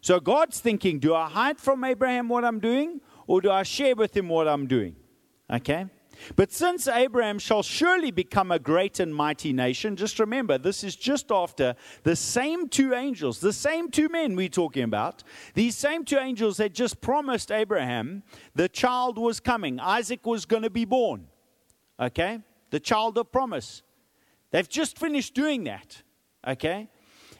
So 0.00 0.20
God's 0.20 0.60
thinking, 0.60 0.98
do 0.98 1.14
I 1.14 1.28
hide 1.28 1.58
from 1.58 1.84
Abraham 1.84 2.28
what 2.28 2.44
I'm 2.44 2.60
doing, 2.60 3.00
or 3.26 3.40
do 3.40 3.50
I 3.50 3.62
share 3.62 3.94
with 3.94 4.16
him 4.16 4.28
what 4.28 4.48
I'm 4.48 4.66
doing? 4.66 4.96
Okay? 5.50 5.86
But 6.36 6.52
since 6.52 6.86
Abraham 6.86 7.38
shall 7.38 7.62
surely 7.62 8.10
become 8.10 8.50
a 8.50 8.58
great 8.58 9.00
and 9.00 9.14
mighty 9.14 9.52
nation, 9.52 9.96
just 9.96 10.18
remember, 10.18 10.58
this 10.58 10.84
is 10.84 10.96
just 10.96 11.30
after 11.30 11.74
the 12.02 12.16
same 12.16 12.68
two 12.68 12.94
angels, 12.94 13.40
the 13.40 13.52
same 13.52 13.90
two 13.90 14.08
men 14.08 14.36
we're 14.36 14.48
talking 14.48 14.82
about, 14.82 15.22
these 15.54 15.76
same 15.76 16.04
two 16.04 16.18
angels 16.18 16.58
had 16.58 16.74
just 16.74 17.00
promised 17.00 17.50
Abraham 17.50 18.22
the 18.54 18.68
child 18.68 19.18
was 19.18 19.40
coming. 19.40 19.80
Isaac 19.80 20.26
was 20.26 20.44
going 20.44 20.62
to 20.62 20.70
be 20.70 20.84
born. 20.84 21.26
Okay? 21.98 22.40
The 22.70 22.80
child 22.80 23.18
of 23.18 23.32
promise. 23.32 23.82
They've 24.50 24.68
just 24.68 24.98
finished 24.98 25.34
doing 25.34 25.64
that. 25.64 26.02
Okay? 26.46 26.88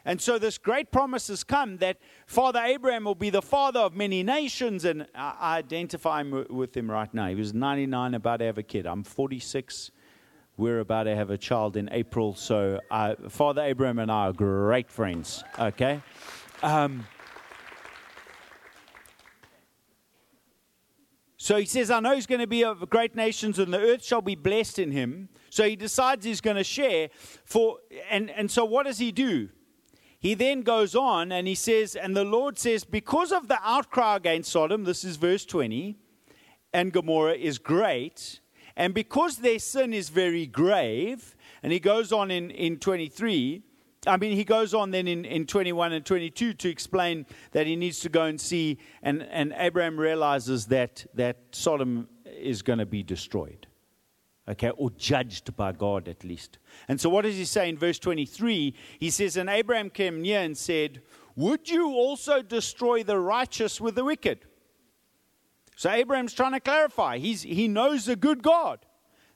And 0.05 0.21
so 0.21 0.39
this 0.39 0.57
great 0.57 0.91
promise 0.91 1.29
has 1.29 1.45
come 1.45 1.77
that 1.79 1.99
Father 2.27 2.61
Abraham 2.61 3.05
will 3.05 3.15
be 3.15 3.31
the 3.31 3.43
father 3.43 3.81
of 3.81 3.95
many 3.95 4.23
nations. 4.23 4.85
And 4.85 5.07
I 5.15 5.59
identify 5.59 6.23
with 6.23 6.77
him 6.77 6.91
right 6.91 7.13
now. 7.13 7.29
He 7.29 7.35
was 7.35 7.53
99, 7.53 8.15
about 8.15 8.39
to 8.39 8.47
have 8.47 8.59
a 8.59 8.63
kid. 8.63 8.87
I'm 8.87 9.05
46. 9.05 9.91
We're 10.57 10.81
about 10.81 11.05
to 11.05 11.15
have 11.17 11.31
a 11.31 11.39
child 11.39 11.77
in 11.77 11.89
April. 11.93 12.35
So 12.35 12.81
uh, 12.91 13.15
Father 13.29 13.63
Abraham 13.63 13.99
and 13.99 14.11
I 14.11 14.29
are 14.29 14.33
great 14.33 14.91
friends. 14.91 15.45
Okay? 15.59 16.01
Um, 16.63 17.07
So 21.43 21.57
he 21.57 21.65
says, 21.65 21.91
I 21.91 22.01
know 22.01 22.15
he's 22.15 22.27
going 22.27 22.43
to 22.43 22.47
be 22.47 22.65
of 22.65 22.89
great 22.91 23.17
nations 23.17 23.59
and 23.59 23.73
the 23.73 23.81
earth 23.81 24.05
shall 24.05 24.21
be 24.21 24.35
blessed 24.35 24.79
in 24.79 24.91
him. 24.91 25.31
So 25.51 25.69
he 25.69 25.77
decides 25.77 26.25
he's 26.25 26.41
going 26.41 26.57
to 26.57 26.65
share 26.65 27.11
for, 27.45 27.79
and, 28.09 28.31
and 28.31 28.51
so 28.51 28.65
what 28.65 28.87
does 28.87 28.99
he 28.99 29.13
do? 29.13 29.51
He 30.19 30.35
then 30.35 30.63
goes 30.63 30.95
on 30.95 31.33
and 31.33 31.49
he 31.49 31.55
says, 31.55 31.97
and 31.97 32.17
the 32.17 32.25
Lord 32.25 32.59
says, 32.59 32.85
because 32.85 33.33
of 33.33 33.49
the 33.49 33.59
outcry 33.63 34.17
against 34.17 34.53
Sodom, 34.53 34.85
this 34.85 35.03
is 35.05 35.17
verse 35.17 35.45
20, 35.45 35.97
and 36.73 36.93
Gomorrah 36.93 37.35
is 37.35 37.59
great, 37.59 38.41
and 38.77 38.95
because 38.95 39.39
their 39.39 39.59
sin 39.59 39.93
is 39.93 40.09
very 40.09 40.47
grave, 40.47 41.35
and 41.63 41.73
he 41.73 41.81
goes 41.81 42.13
on 42.13 42.31
in, 42.31 42.51
in 42.51 42.79
23, 42.79 43.63
I 44.07 44.17
mean, 44.17 44.35
he 44.35 44.45
goes 44.45 44.73
on 44.73 44.93
then 44.93 45.09
in, 45.09 45.25
in 45.25 45.47
21 45.47 45.93
and 45.93 46.05
22 46.05 46.55
to 46.55 46.69
explain 46.69 47.27
that 47.53 47.67
he 47.67 47.77
needs 47.77 48.01
to 48.01 48.09
go 48.09 48.25
and 48.25 48.41
see, 48.41 48.79
and, 49.03 49.23
and 49.23 49.55
Abraham 49.57 49.99
realizes 49.99 50.67
that, 50.67 51.05
that 51.15 51.39
Sodom 51.53 52.09
is 52.25 52.63
going 52.63 52.79
to 52.79 52.87
be 52.87 53.03
destroyed. 53.03 53.67
Okay, 54.49 54.71
or 54.71 54.91
judged 54.91 55.57
by 55.57 55.73
God 55.73 56.09
at 56.09 56.25
least. 56.25 56.59
And 56.89 57.01
so, 57.01 57.09
what 57.09 57.23
does 57.23 57.37
he 57.37 57.45
say 57.45 57.69
in 57.69 57.79
verse 57.79 57.99
23? 57.99 58.75
He 58.99 59.11
says, 59.11 59.37
And 59.37 59.49
Abraham 59.49 59.91
came 59.91 60.23
near 60.23 60.41
and 60.41 60.57
said, 60.57 61.03
Would 61.37 61.69
you 61.69 61.91
also 61.91 62.43
destroy 62.43 63.03
the 63.03 63.19
righteous 63.19 63.81
with 63.81 63.95
the 63.95 64.05
wicked? 64.05 64.47
So, 65.77 65.91
Abraham's 65.91 66.35
trying 66.35 66.53
to 66.53 66.61
clarify. 66.61 67.19
He's, 67.19 67.43
he 67.43 67.69
knows 67.69 68.09
a 68.09 68.17
good 68.17 68.43
God. 68.43 68.85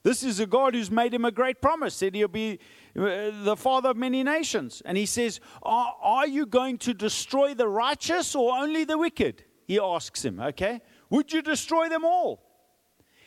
This 0.05 0.23
is 0.23 0.39
a 0.39 0.47
God 0.47 0.75
who's 0.75 0.91
made 0.91 1.15
him 1.15 1.25
a 1.25 1.33
great 1.33 1.63
promise, 1.63 1.95
said 1.95 2.15
he'll 2.15 2.29
be 2.29 2.59
uh, 2.95 3.31
the 3.43 3.57
father 3.57 3.89
of 3.89 3.97
many 3.97 4.23
nations. 4.23 4.83
And 4.85 4.99
he 4.99 5.07
says, 5.07 5.41
are, 5.63 5.97
are 6.03 6.27
you 6.27 6.45
going 6.45 6.77
to 6.79 6.93
destroy 6.93 7.55
the 7.55 7.69
righteous 7.69 8.35
or 8.35 8.55
only 8.55 8.85
the 8.85 8.99
wicked? 8.99 9.45
He 9.67 9.81
asks 9.81 10.23
him, 10.23 10.41
okay? 10.41 10.83
Would 11.09 11.33
you 11.33 11.41
destroy 11.41 11.89
them 11.89 12.05
all? 12.05 12.44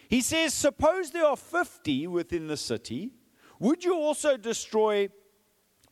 He 0.08 0.22
says, 0.22 0.54
Suppose 0.54 1.12
there 1.12 1.26
are 1.26 1.38
50 1.38 2.08
within 2.08 2.48
the 2.48 2.58
city. 2.58 3.12
Would 3.60 3.84
you 3.84 3.96
also 3.96 4.38
destroy 4.38 5.10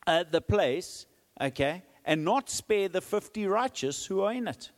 uh, 0.06 0.24
the 0.30 0.42
place, 0.42 1.06
okay, 1.42 1.84
and 2.06 2.24
not 2.24 2.50
spare 2.50 2.88
the 2.88 3.02
50 3.02 3.48
righteous 3.48 4.06
who 4.06 4.22
are 4.22 4.34
in 4.34 4.48
it? 4.48 4.72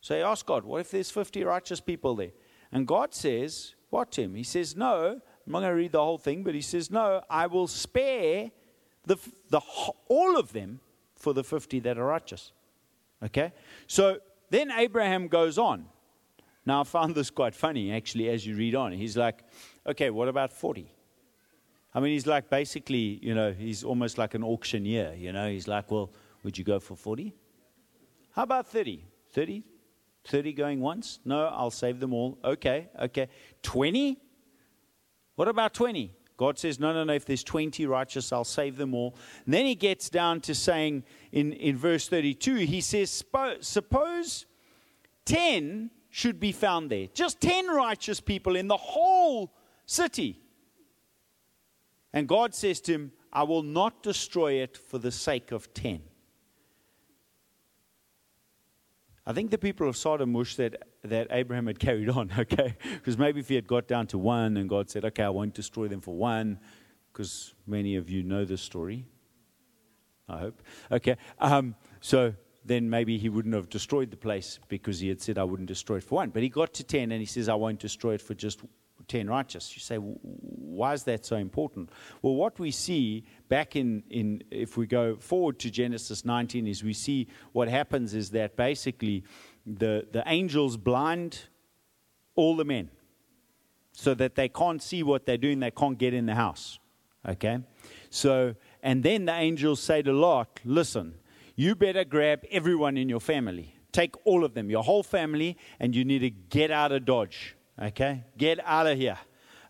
So 0.00 0.14
he 0.14 0.20
asks 0.20 0.42
God, 0.42 0.64
What 0.64 0.80
if 0.80 0.90
there's 0.90 1.10
50 1.10 1.44
righteous 1.44 1.80
people 1.80 2.14
there? 2.14 2.32
And 2.70 2.86
God 2.86 3.14
says, 3.14 3.74
What 3.90 4.12
to 4.12 4.22
him? 4.22 4.34
He 4.34 4.42
says, 4.42 4.76
No, 4.76 5.20
I'm 5.46 5.52
not 5.52 5.60
going 5.60 5.70
to 5.70 5.76
read 5.76 5.92
the 5.92 6.04
whole 6.04 6.18
thing, 6.18 6.42
but 6.42 6.54
he 6.54 6.60
says, 6.60 6.90
No, 6.90 7.22
I 7.30 7.46
will 7.46 7.66
spare 7.66 8.50
the, 9.06 9.16
the, 9.50 9.60
all 10.08 10.36
of 10.38 10.52
them 10.52 10.80
for 11.16 11.32
the 11.32 11.44
50 11.44 11.80
that 11.80 11.98
are 11.98 12.04
righteous. 12.04 12.52
Okay? 13.22 13.52
So 13.86 14.18
then 14.50 14.70
Abraham 14.70 15.28
goes 15.28 15.58
on. 15.58 15.86
Now, 16.66 16.80
I 16.80 16.84
found 16.84 17.14
this 17.14 17.30
quite 17.30 17.54
funny, 17.54 17.92
actually, 17.92 18.28
as 18.30 18.46
you 18.46 18.56
read 18.56 18.74
on. 18.74 18.92
He's 18.92 19.16
like, 19.16 19.42
okay, 19.86 20.10
what 20.10 20.28
about 20.28 20.52
40? 20.52 20.90
I 21.94 22.00
mean, 22.00 22.12
he's 22.12 22.26
like 22.26 22.50
basically, 22.50 23.20
you 23.22 23.34
know, 23.34 23.52
he's 23.52 23.84
almost 23.84 24.18
like 24.18 24.34
an 24.34 24.42
auctioneer, 24.42 25.14
you 25.16 25.32
know. 25.32 25.48
He's 25.48 25.68
like, 25.68 25.90
well, 25.90 26.10
would 26.42 26.58
you 26.58 26.64
go 26.64 26.80
for 26.80 26.96
40? 26.96 27.34
How 28.32 28.42
about 28.42 28.66
30? 28.66 29.04
30? 29.30 29.62
30 30.24 30.52
going 30.54 30.80
once? 30.80 31.20
No, 31.24 31.46
I'll 31.46 31.70
save 31.70 32.00
them 32.00 32.12
all. 32.12 32.38
Okay, 32.42 32.88
okay. 33.00 33.28
20? 33.62 34.18
What 35.36 35.48
about 35.48 35.74
20? 35.74 36.12
God 36.36 36.58
says, 36.58 36.80
no, 36.80 36.92
no, 36.92 37.04
no, 37.04 37.12
if 37.12 37.24
there's 37.24 37.44
20 37.44 37.86
righteous, 37.86 38.32
I'll 38.32 38.42
save 38.42 38.76
them 38.76 38.92
all. 38.92 39.14
And 39.44 39.54
then 39.54 39.66
he 39.66 39.76
gets 39.76 40.10
down 40.10 40.40
to 40.42 40.54
saying 40.54 41.04
in, 41.30 41.52
in 41.52 41.76
verse 41.76 42.08
32, 42.08 42.56
he 42.56 42.80
says, 42.80 43.24
suppose 43.60 44.46
10 45.26 45.90
should 46.14 46.38
be 46.38 46.52
found 46.52 46.92
there. 46.92 47.08
Just 47.12 47.40
10 47.40 47.66
righteous 47.66 48.20
people 48.20 48.54
in 48.54 48.68
the 48.68 48.76
whole 48.76 49.52
city. 49.84 50.40
And 52.12 52.28
God 52.28 52.54
says 52.54 52.80
to 52.82 52.92
him, 52.92 53.12
I 53.32 53.42
will 53.42 53.64
not 53.64 54.00
destroy 54.04 54.52
it 54.62 54.76
for 54.76 54.98
the 54.98 55.10
sake 55.10 55.50
of 55.50 55.74
10. 55.74 56.02
I 59.26 59.32
think 59.32 59.50
the 59.50 59.58
people 59.58 59.88
of 59.88 59.96
Sodom 59.96 60.32
wish 60.32 60.54
that, 60.54 60.84
that 61.02 61.26
Abraham 61.32 61.66
had 61.66 61.78
carried 61.80 62.08
on, 62.08 62.30
okay? 62.38 62.76
Because 62.92 63.18
maybe 63.18 63.40
if 63.40 63.48
he 63.48 63.56
had 63.56 63.66
got 63.66 63.88
down 63.88 64.06
to 64.06 64.16
one 64.16 64.56
and 64.56 64.68
God 64.68 64.88
said, 64.88 65.04
okay, 65.04 65.24
I 65.24 65.30
won't 65.30 65.52
destroy 65.52 65.88
them 65.88 66.00
for 66.00 66.14
one, 66.14 66.60
because 67.12 67.54
many 67.66 67.96
of 67.96 68.08
you 68.08 68.22
know 68.22 68.44
this 68.44 68.62
story. 68.62 69.04
I 70.28 70.38
hope. 70.38 70.62
Okay. 70.92 71.16
Um, 71.40 71.74
so 72.00 72.34
then 72.64 72.88
maybe 72.88 73.18
he 73.18 73.28
wouldn't 73.28 73.54
have 73.54 73.68
destroyed 73.68 74.10
the 74.10 74.16
place 74.16 74.58
because 74.68 75.00
he 75.00 75.08
had 75.08 75.20
said, 75.20 75.38
I 75.38 75.44
wouldn't 75.44 75.68
destroy 75.68 75.96
it 75.96 76.04
for 76.04 76.16
one. 76.16 76.30
But 76.30 76.42
he 76.42 76.48
got 76.48 76.72
to 76.74 76.84
10 76.84 77.12
and 77.12 77.20
he 77.20 77.26
says, 77.26 77.48
I 77.48 77.54
won't 77.54 77.78
destroy 77.78 78.14
it 78.14 78.22
for 78.22 78.34
just 78.34 78.60
10 79.08 79.28
righteous. 79.28 79.74
You 79.76 79.80
say, 79.80 79.96
why 79.96 80.94
is 80.94 81.04
that 81.04 81.26
so 81.26 81.36
important? 81.36 81.90
Well, 82.22 82.34
what 82.34 82.58
we 82.58 82.70
see 82.70 83.24
back 83.48 83.76
in, 83.76 84.02
in, 84.08 84.42
if 84.50 84.76
we 84.76 84.86
go 84.86 85.16
forward 85.16 85.58
to 85.60 85.70
Genesis 85.70 86.24
19, 86.24 86.66
is 86.66 86.82
we 86.82 86.94
see 86.94 87.28
what 87.52 87.68
happens 87.68 88.14
is 88.14 88.30
that 88.30 88.56
basically 88.56 89.24
the, 89.66 90.06
the 90.10 90.22
angels 90.26 90.76
blind 90.76 91.40
all 92.34 92.56
the 92.56 92.64
men 92.64 92.90
so 93.92 94.14
that 94.14 94.34
they 94.34 94.48
can't 94.48 94.82
see 94.82 95.02
what 95.02 95.26
they're 95.26 95.36
doing, 95.36 95.60
they 95.60 95.70
can't 95.70 95.98
get 95.98 96.14
in 96.14 96.26
the 96.26 96.34
house. 96.34 96.78
Okay? 97.28 97.58
So, 98.10 98.54
and 98.82 99.02
then 99.02 99.26
the 99.26 99.34
angels 99.34 99.80
say 99.80 100.02
to 100.02 100.12
Lot, 100.12 100.60
listen, 100.64 101.14
you 101.56 101.74
better 101.74 102.04
grab 102.04 102.44
everyone 102.50 102.96
in 102.96 103.08
your 103.08 103.20
family. 103.20 103.76
Take 103.92 104.14
all 104.26 104.44
of 104.44 104.54
them, 104.54 104.70
your 104.70 104.82
whole 104.82 105.04
family, 105.04 105.56
and 105.78 105.94
you 105.94 106.04
need 106.04 106.20
to 106.20 106.30
get 106.30 106.70
out 106.70 106.90
of 106.90 107.04
Dodge. 107.04 107.54
Okay? 107.80 108.24
Get 108.36 108.58
out 108.64 108.86
of 108.86 108.98
here. 108.98 109.18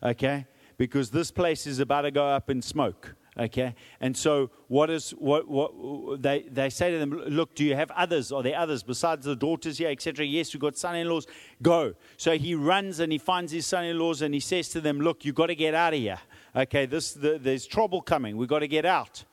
Okay? 0.02 0.46
Because 0.78 1.10
this 1.10 1.30
place 1.30 1.66
is 1.66 1.78
about 1.78 2.02
to 2.02 2.10
go 2.10 2.26
up 2.26 2.48
in 2.48 2.62
smoke. 2.62 3.14
Okay? 3.38 3.74
And 4.00 4.16
so 4.16 4.50
what 4.68 4.90
is 4.90 5.10
what 5.10 5.48
what 5.48 6.22
they 6.22 6.42
they 6.42 6.70
say 6.70 6.92
to 6.92 6.98
them, 6.98 7.10
look, 7.10 7.54
do 7.54 7.64
you 7.64 7.74
have 7.74 7.90
others? 7.90 8.30
Are 8.30 8.42
there 8.42 8.56
others 8.56 8.82
besides 8.82 9.26
the 9.26 9.34
daughters 9.34 9.78
here, 9.78 9.90
etc.? 9.90 10.24
Yes, 10.24 10.54
we've 10.54 10.60
got 10.60 10.76
son-in-laws. 10.76 11.26
Go. 11.60 11.94
So 12.16 12.38
he 12.38 12.54
runs 12.54 13.00
and 13.00 13.10
he 13.10 13.18
finds 13.18 13.50
his 13.52 13.66
son-in-laws 13.66 14.22
and 14.22 14.32
he 14.32 14.40
says 14.40 14.68
to 14.70 14.80
them, 14.80 15.00
Look, 15.00 15.24
you've 15.24 15.34
got 15.34 15.46
to 15.46 15.54
get 15.54 15.74
out 15.74 15.94
of 15.94 15.98
here. 15.98 16.20
Okay, 16.54 16.86
this 16.86 17.12
the, 17.12 17.38
there's 17.38 17.66
trouble 17.66 18.00
coming. 18.00 18.36
We've 18.36 18.48
got 18.48 18.60
to 18.60 18.68
get 18.68 18.86
out. 18.86 19.24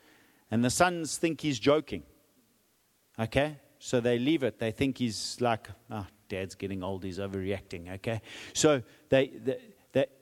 And 0.50 0.66
the 0.66 0.70
sons 0.70 1.18
think 1.18 1.42
he's 1.42 1.60
joking. 1.60 2.04
Okay? 3.20 3.58
So 3.80 4.00
they 4.00 4.20
leave 4.20 4.44
it. 4.44 4.60
They 4.60 4.72
think 4.72 4.98
he's 4.98 5.38
like, 5.40 5.70
oh, 5.90 6.06
dad's 6.30 6.56
getting 6.56 6.84
old, 6.84 7.04
he's 7.04 7.20
overreacting. 7.20 7.94
Okay? 7.96 8.22
So 8.54 8.84
they, 9.10 9.28
they, 9.44 9.58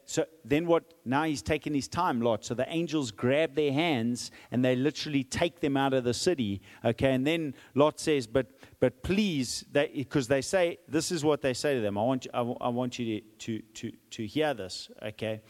so 0.09 0.25
then 0.43 0.65
what? 0.65 0.95
Now 1.05 1.25
he's 1.25 1.43
taking 1.43 1.75
his 1.75 1.87
time, 1.87 2.19
Lot. 2.19 2.43
So 2.43 2.55
the 2.55 2.67
angels 2.67 3.11
grab 3.11 3.53
their 3.53 3.71
hands 3.71 4.31
and 4.49 4.65
they 4.65 4.75
literally 4.75 5.23
take 5.23 5.59
them 5.59 5.77
out 5.77 5.93
of 5.93 6.03
the 6.03 6.15
city. 6.15 6.63
Okay, 6.83 7.13
and 7.13 7.27
then 7.27 7.53
Lot 7.75 7.99
says, 7.99 8.25
"But, 8.25 8.47
but 8.79 9.03
please," 9.03 9.63
because 9.71 10.27
they, 10.27 10.37
they, 10.37 10.41
say 10.41 10.79
this 10.87 11.11
is 11.11 11.23
what 11.23 11.43
they 11.43 11.53
say 11.53 11.75
to 11.75 11.81
them. 11.81 11.95
I 11.95 12.01
want, 12.01 12.25
I, 12.33 12.39
I 12.39 12.69
want 12.69 12.97
you 12.97 13.21
to, 13.21 13.27
to, 13.37 13.61
to, 13.61 13.91
to 14.09 14.25
hear 14.25 14.55
this. 14.55 14.89
Okay, 14.99 15.41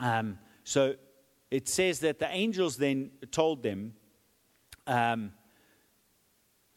um, 0.00 0.36
so 0.64 0.96
it 1.48 1.68
says 1.68 2.00
that 2.00 2.18
the 2.18 2.28
angels 2.28 2.76
then 2.76 3.12
told 3.30 3.62
them. 3.62 3.94
Um, 4.88 5.32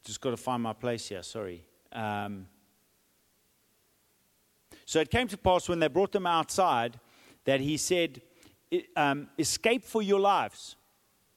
just 0.04 0.22
got 0.22 0.32
to 0.32 0.38
find 0.38 0.62
my 0.62 0.74
place 0.74 1.10
here, 1.10 1.24
sorry. 1.24 1.66
Um, 1.92 2.48
so 4.86 5.00
it 5.00 5.10
came 5.10 5.28
to 5.30 5.38
pass 5.38 5.70
when 5.70 5.80
they 5.80 5.88
brought 5.88 6.12
them 6.12 6.26
outside 6.26 7.00
that 7.46 7.62
he 7.62 7.78
said, 7.78 8.22
um, 8.96 9.30
Escape 9.40 9.84
for 9.84 10.02
your 10.02 10.20
lives. 10.20 10.76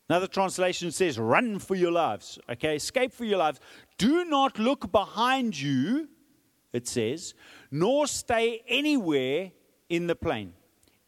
Another 0.08 0.26
translation 0.26 0.90
says, 0.90 1.18
Run 1.18 1.58
for 1.58 1.74
your 1.74 1.92
lives. 1.92 2.38
Okay, 2.50 2.76
escape 2.76 3.12
for 3.12 3.24
your 3.24 3.38
lives. 3.38 3.60
Do 3.98 4.24
not 4.24 4.58
look 4.58 4.90
behind 4.92 5.58
you, 5.58 6.08
it 6.72 6.86
says, 6.86 7.34
nor 7.70 8.06
stay 8.06 8.62
anywhere 8.68 9.52
in 9.88 10.06
the 10.06 10.16
plain. 10.16 10.52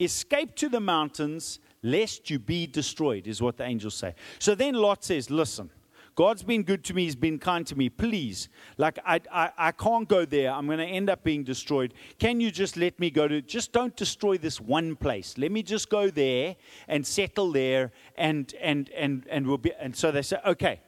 Escape 0.01 0.55
to 0.57 0.69
the 0.69 0.81
mountains, 0.81 1.59
lest 1.83 2.31
you 2.31 2.39
be 2.39 2.67
destroyed, 2.67 3.27
is 3.27 3.43
what 3.43 3.57
the 3.57 3.65
angels 3.65 3.95
say. 3.95 4.15
So 4.39 4.55
then 4.55 4.75
Lot 4.75 5.05
says, 5.05 5.31
Listen, 5.31 5.71
God's 6.19 6.43
been 6.43 6.65
good 6.65 6.83
to 6.87 6.95
me. 6.95 7.05
He's 7.05 7.15
been 7.15 7.39
kind 7.39 7.65
to 7.69 7.79
me. 7.79 7.89
Please, 7.89 8.49
like, 8.77 8.99
I, 9.07 9.21
I, 9.33 9.53
I 9.57 9.71
can't 9.71 10.09
go 10.09 10.25
there. 10.25 10.51
I'm 10.51 10.67
going 10.67 10.81
to 10.81 10.85
end 10.85 11.09
up 11.09 11.23
being 11.23 11.45
destroyed. 11.45 11.95
Can 12.19 12.41
you 12.41 12.51
just 12.51 12.77
let 12.77 12.99
me 12.99 13.09
go 13.09 13.29
to, 13.29 13.41
just 13.41 13.71
don't 13.71 13.95
destroy 13.95 14.37
this 14.37 14.61
one 14.61 14.97
place. 14.97 15.39
Let 15.39 15.53
me 15.53 15.63
just 15.63 15.89
go 15.89 16.11
there 16.11 16.57
and 16.89 17.07
settle 17.07 17.53
there. 17.53 17.93
And, 18.17 18.53
and, 18.61 18.91
and, 18.97 19.29
and, 19.31 19.47
we'll 19.47 19.59
be, 19.59 19.71
and 19.79 19.95
so 19.95 20.11
they 20.11 20.23
say, 20.23 20.39
okay, 20.45 20.81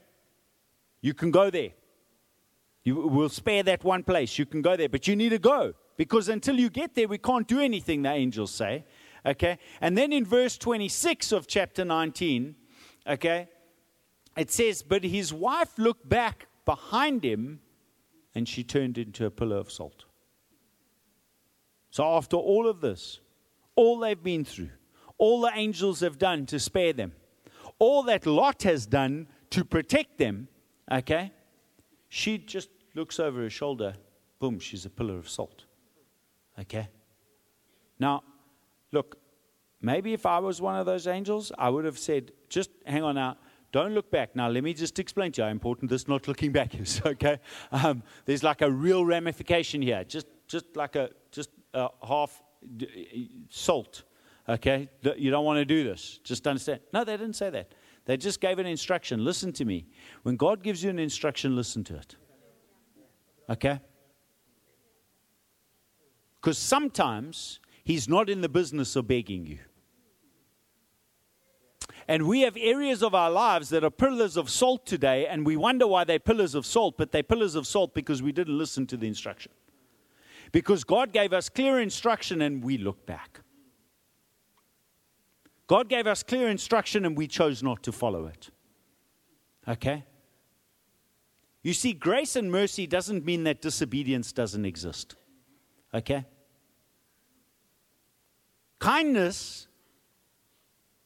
you 1.00 1.14
can 1.14 1.30
go 1.30 1.48
there. 1.48 1.74
You, 2.82 3.06
we'll 3.06 3.28
spare 3.28 3.62
that 3.62 3.84
one 3.84 4.02
place. 4.02 4.36
You 4.36 4.46
can 4.46 4.62
go 4.62 4.74
there, 4.76 4.88
but 4.88 5.06
you 5.06 5.14
need 5.14 5.28
to 5.28 5.38
go 5.38 5.74
because 5.96 6.28
until 6.28 6.58
you 6.58 6.70
get 6.70 6.96
there, 6.96 7.06
we 7.06 7.18
can't 7.18 7.46
do 7.46 7.60
anything, 7.60 8.02
the 8.02 8.10
angels 8.10 8.50
say. 8.50 8.84
Okay? 9.24 9.60
And 9.80 9.96
then 9.96 10.12
in 10.12 10.24
verse 10.24 10.58
26 10.58 11.30
of 11.30 11.46
chapter 11.46 11.84
19, 11.84 12.56
okay, 13.06 13.48
it 14.40 14.50
says, 14.50 14.82
But 14.82 15.04
his 15.04 15.34
wife 15.34 15.78
looked 15.78 16.08
back 16.08 16.46
behind 16.64 17.22
him 17.22 17.60
and 18.34 18.48
she 18.48 18.64
turned 18.64 18.96
into 18.96 19.26
a 19.26 19.30
pillar 19.30 19.58
of 19.58 19.70
salt. 19.70 20.06
So, 21.90 22.04
after 22.16 22.36
all 22.36 22.66
of 22.66 22.80
this, 22.80 23.20
all 23.76 23.98
they've 23.98 24.22
been 24.22 24.44
through, 24.44 24.70
all 25.18 25.42
the 25.42 25.52
angels 25.54 26.00
have 26.00 26.18
done 26.18 26.46
to 26.46 26.58
spare 26.58 26.94
them, 26.94 27.12
all 27.78 28.02
that 28.04 28.24
Lot 28.24 28.62
has 28.62 28.86
done 28.86 29.26
to 29.50 29.62
protect 29.62 30.16
them, 30.16 30.48
okay, 30.90 31.32
she 32.08 32.38
just 32.38 32.70
looks 32.94 33.20
over 33.20 33.42
her 33.42 33.50
shoulder, 33.50 33.94
boom, 34.38 34.58
she's 34.58 34.86
a 34.86 34.90
pillar 34.90 35.18
of 35.18 35.28
salt. 35.28 35.64
Okay? 36.58 36.88
Now, 37.98 38.22
look, 38.90 39.18
maybe 39.82 40.14
if 40.14 40.24
I 40.24 40.38
was 40.38 40.62
one 40.62 40.76
of 40.76 40.86
those 40.86 41.06
angels, 41.06 41.52
I 41.58 41.68
would 41.68 41.84
have 41.84 41.98
said, 41.98 42.32
just 42.48 42.70
hang 42.86 43.02
on 43.02 43.16
now. 43.16 43.36
Don't 43.72 43.94
look 43.94 44.10
back. 44.10 44.34
Now, 44.34 44.48
let 44.48 44.64
me 44.64 44.74
just 44.74 44.98
explain 44.98 45.32
to 45.32 45.42
you 45.42 45.44
how 45.44 45.50
important 45.50 45.90
this 45.90 46.08
not 46.08 46.26
looking 46.26 46.52
back 46.52 46.74
is, 46.74 47.00
okay? 47.06 47.38
Um, 47.70 48.02
there's 48.24 48.42
like 48.42 48.62
a 48.62 48.70
real 48.70 49.04
ramification 49.04 49.80
here, 49.80 50.04
just, 50.04 50.26
just 50.48 50.76
like 50.76 50.96
a, 50.96 51.10
just 51.30 51.50
a 51.74 51.88
half 52.06 52.42
salt. 53.48 54.02
Okay? 54.48 54.88
You 55.16 55.30
don't 55.30 55.44
want 55.44 55.58
to 55.58 55.64
do 55.64 55.84
this. 55.84 56.18
Just 56.24 56.46
understand. 56.46 56.80
No, 56.92 57.04
they 57.04 57.16
didn't 57.16 57.36
say 57.36 57.50
that. 57.50 57.72
They 58.06 58.16
just 58.16 58.40
gave 58.40 58.58
an 58.58 58.66
instruction. 58.66 59.24
Listen 59.24 59.52
to 59.52 59.64
me. 59.64 59.86
When 60.22 60.36
God 60.36 60.62
gives 60.62 60.82
you 60.82 60.90
an 60.90 60.98
instruction, 60.98 61.54
listen 61.54 61.84
to 61.84 61.96
it. 61.96 62.16
Okay? 63.48 63.78
Because 66.40 66.58
sometimes 66.58 67.60
He's 67.90 68.08
not 68.08 68.30
in 68.30 68.40
the 68.40 68.48
business 68.48 68.94
of 68.94 69.08
begging 69.08 69.46
you. 69.46 69.58
And 72.10 72.26
we 72.26 72.40
have 72.40 72.56
areas 72.56 73.04
of 73.04 73.14
our 73.14 73.30
lives 73.30 73.68
that 73.68 73.84
are 73.84 73.90
pillars 73.90 74.36
of 74.36 74.50
salt 74.50 74.84
today, 74.84 75.28
and 75.28 75.46
we 75.46 75.56
wonder 75.56 75.86
why 75.86 76.02
they're 76.02 76.18
pillars 76.18 76.56
of 76.56 76.66
salt, 76.66 76.96
but 76.98 77.12
they're 77.12 77.22
pillars 77.22 77.54
of 77.54 77.68
salt 77.68 77.94
because 77.94 78.20
we 78.20 78.32
didn't 78.32 78.58
listen 78.58 78.84
to 78.88 78.96
the 78.96 79.06
instruction. 79.06 79.52
Because 80.50 80.82
God 80.82 81.12
gave 81.12 81.32
us 81.32 81.48
clear 81.48 81.78
instruction 81.78 82.42
and 82.42 82.64
we 82.64 82.78
look 82.78 83.06
back. 83.06 83.42
God 85.68 85.88
gave 85.88 86.08
us 86.08 86.24
clear 86.24 86.48
instruction 86.48 87.04
and 87.06 87.16
we 87.16 87.28
chose 87.28 87.62
not 87.62 87.80
to 87.84 87.92
follow 87.92 88.26
it. 88.26 88.50
Okay? 89.68 90.02
You 91.62 91.72
see, 91.72 91.92
grace 91.92 92.34
and 92.34 92.50
mercy 92.50 92.88
doesn't 92.88 93.24
mean 93.24 93.44
that 93.44 93.62
disobedience 93.62 94.32
doesn't 94.32 94.64
exist. 94.64 95.14
Okay? 95.94 96.24
Kindness, 98.80 99.68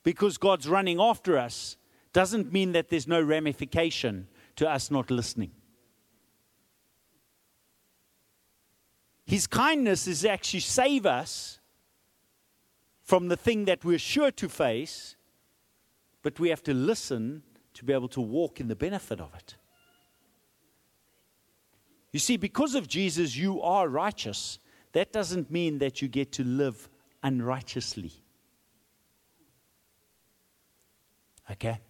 because 0.04 0.38
God's 0.38 0.68
running 0.68 1.00
after 1.00 1.36
us, 1.36 1.76
doesn't 2.12 2.52
mean 2.52 2.72
that 2.72 2.90
there's 2.90 3.08
no 3.08 3.20
ramification 3.20 4.28
to 4.54 4.70
us 4.70 4.90
not 4.90 5.10
listening. 5.10 5.50
His 9.26 9.46
kindness 9.46 10.06
is 10.06 10.24
actually 10.24 10.60
save 10.60 11.06
us 11.06 11.58
from 13.02 13.28
the 13.28 13.36
thing 13.36 13.64
that 13.64 13.84
we're 13.84 13.98
sure 13.98 14.30
to 14.30 14.48
face, 14.48 15.16
but 16.22 16.38
we 16.38 16.50
have 16.50 16.62
to 16.62 16.74
listen 16.74 17.42
to 17.72 17.84
be 17.84 17.92
able 17.92 18.08
to 18.08 18.20
walk 18.20 18.60
in 18.60 18.68
the 18.68 18.76
benefit 18.76 19.20
of 19.20 19.34
it. 19.34 19.56
You 22.12 22.20
see, 22.20 22.36
because 22.36 22.76
of 22.76 22.86
Jesus, 22.86 23.34
you 23.34 23.60
are 23.60 23.88
righteous. 23.88 24.60
That 24.92 25.12
doesn't 25.12 25.50
mean 25.50 25.78
that 25.78 26.00
you 26.00 26.06
get 26.06 26.30
to 26.32 26.44
live 26.44 26.88
unrighteously. 27.24 28.12
Okay? 31.50 31.80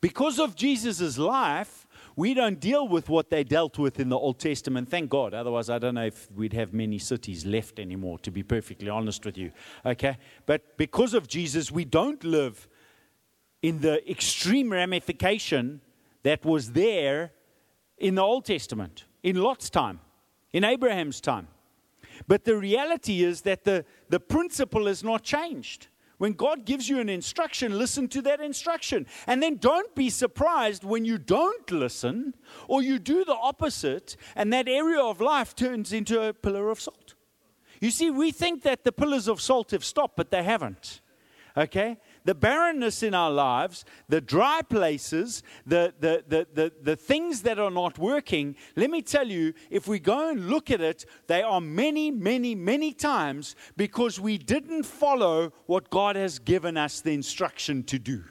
Because 0.00 0.38
of 0.38 0.54
Jesus' 0.54 1.16
life, 1.16 1.86
we 2.16 2.34
don't 2.34 2.60
deal 2.60 2.86
with 2.86 3.08
what 3.08 3.30
they 3.30 3.42
dealt 3.42 3.78
with 3.78 3.98
in 3.98 4.08
the 4.08 4.18
Old 4.18 4.38
Testament. 4.38 4.88
Thank 4.88 5.10
God. 5.10 5.34
Otherwise, 5.34 5.70
I 5.70 5.78
don't 5.78 5.94
know 5.94 6.04
if 6.04 6.30
we'd 6.30 6.52
have 6.52 6.72
many 6.72 6.98
cities 6.98 7.44
left 7.44 7.78
anymore, 7.78 8.18
to 8.20 8.30
be 8.30 8.42
perfectly 8.42 8.88
honest 8.88 9.24
with 9.24 9.36
you. 9.36 9.50
Okay? 9.84 10.16
But 10.46 10.76
because 10.76 11.14
of 11.14 11.26
Jesus, 11.26 11.72
we 11.72 11.84
don't 11.84 12.22
live 12.22 12.68
in 13.62 13.80
the 13.80 14.08
extreme 14.08 14.70
ramification 14.70 15.80
that 16.22 16.44
was 16.44 16.72
there 16.72 17.32
in 17.98 18.14
the 18.14 18.22
Old 18.22 18.44
Testament, 18.44 19.04
in 19.22 19.36
Lot's 19.36 19.70
time, 19.70 20.00
in 20.52 20.64
Abraham's 20.64 21.20
time. 21.20 21.48
But 22.28 22.44
the 22.44 22.56
reality 22.56 23.24
is 23.24 23.40
that 23.42 23.64
the, 23.64 23.84
the 24.08 24.20
principle 24.20 24.86
has 24.86 25.02
not 25.02 25.22
changed. 25.22 25.88
When 26.18 26.32
God 26.32 26.64
gives 26.64 26.88
you 26.88 27.00
an 27.00 27.08
instruction, 27.08 27.76
listen 27.76 28.08
to 28.08 28.22
that 28.22 28.40
instruction. 28.40 29.06
And 29.26 29.42
then 29.42 29.56
don't 29.56 29.94
be 29.94 30.10
surprised 30.10 30.84
when 30.84 31.04
you 31.04 31.18
don't 31.18 31.70
listen 31.70 32.34
or 32.68 32.82
you 32.82 32.98
do 32.98 33.24
the 33.24 33.34
opposite 33.34 34.16
and 34.36 34.52
that 34.52 34.68
area 34.68 35.00
of 35.00 35.20
life 35.20 35.54
turns 35.54 35.92
into 35.92 36.22
a 36.22 36.32
pillar 36.32 36.70
of 36.70 36.80
salt. 36.80 37.14
You 37.80 37.90
see, 37.90 38.10
we 38.10 38.30
think 38.30 38.62
that 38.62 38.84
the 38.84 38.92
pillars 38.92 39.28
of 39.28 39.40
salt 39.40 39.72
have 39.72 39.84
stopped, 39.84 40.16
but 40.16 40.30
they 40.30 40.42
haven't. 40.42 41.00
Okay? 41.56 41.98
The 42.24 42.34
barrenness 42.34 43.02
in 43.02 43.14
our 43.14 43.30
lives, 43.30 43.84
the 44.08 44.20
dry 44.20 44.62
places, 44.62 45.42
the, 45.66 45.92
the, 46.00 46.24
the, 46.26 46.46
the, 46.54 46.72
the 46.82 46.96
things 46.96 47.42
that 47.42 47.58
are 47.58 47.70
not 47.70 47.98
working, 47.98 48.56
let 48.76 48.90
me 48.90 49.02
tell 49.02 49.28
you, 49.28 49.52
if 49.70 49.86
we 49.86 49.98
go 49.98 50.30
and 50.30 50.48
look 50.48 50.70
at 50.70 50.80
it, 50.80 51.04
they 51.26 51.42
are 51.42 51.60
many, 51.60 52.10
many, 52.10 52.54
many 52.54 52.92
times 52.92 53.56
because 53.76 54.18
we 54.18 54.38
didn't 54.38 54.84
follow 54.84 55.52
what 55.66 55.90
God 55.90 56.16
has 56.16 56.38
given 56.38 56.76
us 56.76 57.00
the 57.00 57.12
instruction 57.12 57.82
to 57.84 57.98
do. 57.98 58.24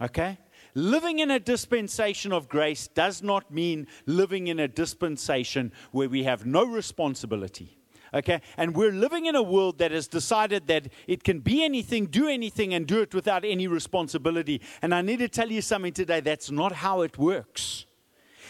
Okay? 0.00 0.38
Living 0.74 1.18
in 1.18 1.30
a 1.30 1.40
dispensation 1.40 2.32
of 2.32 2.48
grace 2.48 2.88
does 2.88 3.22
not 3.22 3.52
mean 3.52 3.86
living 4.06 4.46
in 4.46 4.60
a 4.60 4.68
dispensation 4.68 5.72
where 5.90 6.08
we 6.08 6.24
have 6.24 6.46
no 6.46 6.64
responsibility. 6.64 7.79
Okay? 8.12 8.40
And 8.56 8.74
we're 8.74 8.92
living 8.92 9.26
in 9.26 9.36
a 9.36 9.42
world 9.42 9.78
that 9.78 9.92
has 9.92 10.08
decided 10.08 10.66
that 10.66 10.88
it 11.06 11.24
can 11.24 11.40
be 11.40 11.64
anything, 11.64 12.06
do 12.06 12.28
anything, 12.28 12.74
and 12.74 12.86
do 12.86 13.00
it 13.00 13.14
without 13.14 13.44
any 13.44 13.66
responsibility. 13.66 14.60
And 14.82 14.94
I 14.94 15.02
need 15.02 15.18
to 15.18 15.28
tell 15.28 15.50
you 15.50 15.62
something 15.62 15.92
today 15.92 16.20
that's 16.20 16.50
not 16.50 16.72
how 16.72 17.02
it 17.02 17.18
works. 17.18 17.86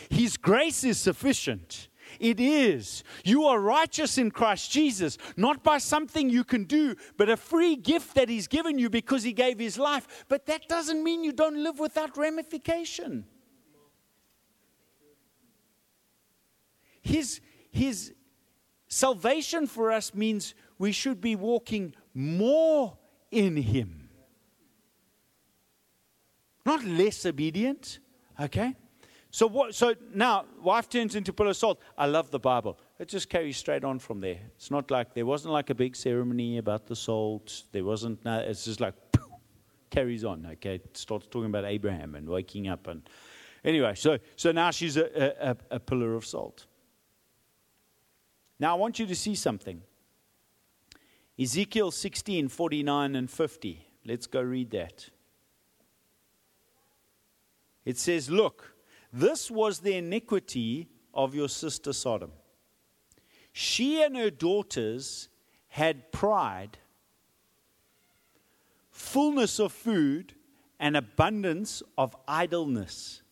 His 0.08 0.36
grace 0.36 0.82
is 0.84 0.98
sufficient. 0.98 1.88
It 2.18 2.40
is. 2.40 3.04
You 3.24 3.44
are 3.44 3.60
righteous 3.60 4.18
in 4.18 4.30
Christ 4.30 4.72
Jesus, 4.72 5.16
not 5.36 5.62
by 5.62 5.78
something 5.78 6.28
you 6.28 6.42
can 6.42 6.64
do, 6.64 6.96
but 7.16 7.28
a 7.28 7.36
free 7.36 7.76
gift 7.76 8.14
that 8.16 8.28
He's 8.28 8.48
given 8.48 8.78
you 8.78 8.90
because 8.90 9.22
He 9.22 9.32
gave 9.32 9.58
His 9.58 9.78
life. 9.78 10.24
But 10.28 10.46
that 10.46 10.68
doesn't 10.68 11.04
mean 11.04 11.22
you 11.22 11.32
don't 11.32 11.62
live 11.62 11.78
without 11.78 12.16
ramification. 12.16 13.26
His, 17.02 17.40
his, 17.70 18.12
Salvation 18.90 19.68
for 19.68 19.92
us 19.92 20.12
means 20.12 20.54
we 20.76 20.90
should 20.90 21.20
be 21.20 21.36
walking 21.36 21.94
more 22.12 22.98
in 23.30 23.56
Him, 23.56 24.10
not 26.66 26.84
less 26.84 27.24
obedient. 27.24 28.00
Okay? 28.38 28.74
So, 29.30 29.46
what, 29.46 29.76
so 29.76 29.94
now, 30.12 30.44
wife 30.60 30.88
turns 30.88 31.14
into 31.14 31.32
pillar 31.32 31.50
of 31.50 31.56
salt. 31.56 31.80
I 31.96 32.06
love 32.06 32.32
the 32.32 32.40
Bible. 32.40 32.80
It 32.98 33.06
just 33.06 33.28
carries 33.28 33.56
straight 33.56 33.84
on 33.84 34.00
from 34.00 34.20
there. 34.20 34.40
It's 34.56 34.72
not 34.72 34.90
like 34.90 35.14
there 35.14 35.24
wasn't 35.24 35.52
like 35.52 35.70
a 35.70 35.74
big 35.74 35.94
ceremony 35.94 36.58
about 36.58 36.86
the 36.88 36.96
salt. 36.96 37.62
There 37.70 37.84
wasn't. 37.84 38.24
No, 38.24 38.40
it's 38.40 38.64
just 38.64 38.80
like 38.80 38.94
poof, 39.12 39.30
carries 39.90 40.24
on. 40.24 40.46
Okay, 40.54 40.76
it 40.76 40.96
starts 40.96 41.28
talking 41.28 41.46
about 41.46 41.64
Abraham 41.64 42.16
and 42.16 42.28
waking 42.28 42.66
up 42.66 42.88
and 42.88 43.08
anyway. 43.64 43.94
So 43.94 44.18
so 44.34 44.50
now 44.50 44.72
she's 44.72 44.96
a, 44.96 45.32
a, 45.40 45.56
a 45.76 45.78
pillar 45.78 46.14
of 46.14 46.26
salt. 46.26 46.66
Now, 48.60 48.76
I 48.76 48.78
want 48.78 48.98
you 48.98 49.06
to 49.06 49.16
see 49.16 49.34
something. 49.34 49.80
Ezekiel 51.40 51.90
16, 51.90 52.48
49 52.48 53.16
and 53.16 53.30
50. 53.30 53.88
Let's 54.04 54.26
go 54.26 54.42
read 54.42 54.70
that. 54.72 55.08
It 57.86 57.96
says, 57.96 58.28
Look, 58.28 58.74
this 59.10 59.50
was 59.50 59.80
the 59.80 59.94
iniquity 59.96 60.88
of 61.14 61.34
your 61.34 61.48
sister 61.48 61.94
Sodom. 61.94 62.32
She 63.50 64.02
and 64.02 64.14
her 64.14 64.30
daughters 64.30 65.30
had 65.68 66.12
pride, 66.12 66.76
fullness 68.90 69.58
of 69.58 69.72
food, 69.72 70.34
and 70.78 70.98
abundance 70.98 71.82
of 71.96 72.14
idleness. 72.28 73.22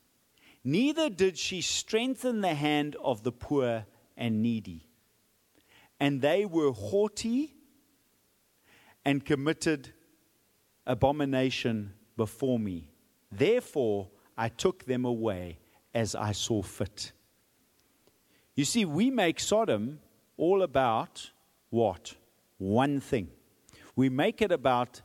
Neither 0.65 1.11
did 1.11 1.37
she 1.37 1.61
strengthen 1.61 2.41
the 2.41 2.55
hand 2.55 2.97
of 3.05 3.23
the 3.23 3.33
poor 3.33 3.85
and 4.17 4.43
needy 4.43 4.88
and 6.01 6.21
they 6.21 6.45
were 6.45 6.73
haughty 6.73 7.55
and 9.05 9.25
committed 9.25 9.93
abomination 10.87 11.95
before 12.17 12.59
me. 12.59 12.91
Therefore, 13.31 14.09
I 14.37 14.49
took 14.49 14.85
them 14.85 15.05
away 15.05 15.59
as 15.95 16.15
I 16.15 16.33
saw 16.33 16.63
fit. 16.63 17.13
You 18.55 18.65
see, 18.65 18.85
we 18.85 19.11
make 19.11 19.41
Sodom 19.41 20.01
all 20.37 20.63
about 20.63 21.31
what? 21.71 22.15
One 22.59 23.01
thing. 23.01 23.29
We 23.95 24.09
make 24.09 24.43
it 24.43 24.53
about 24.53 25.01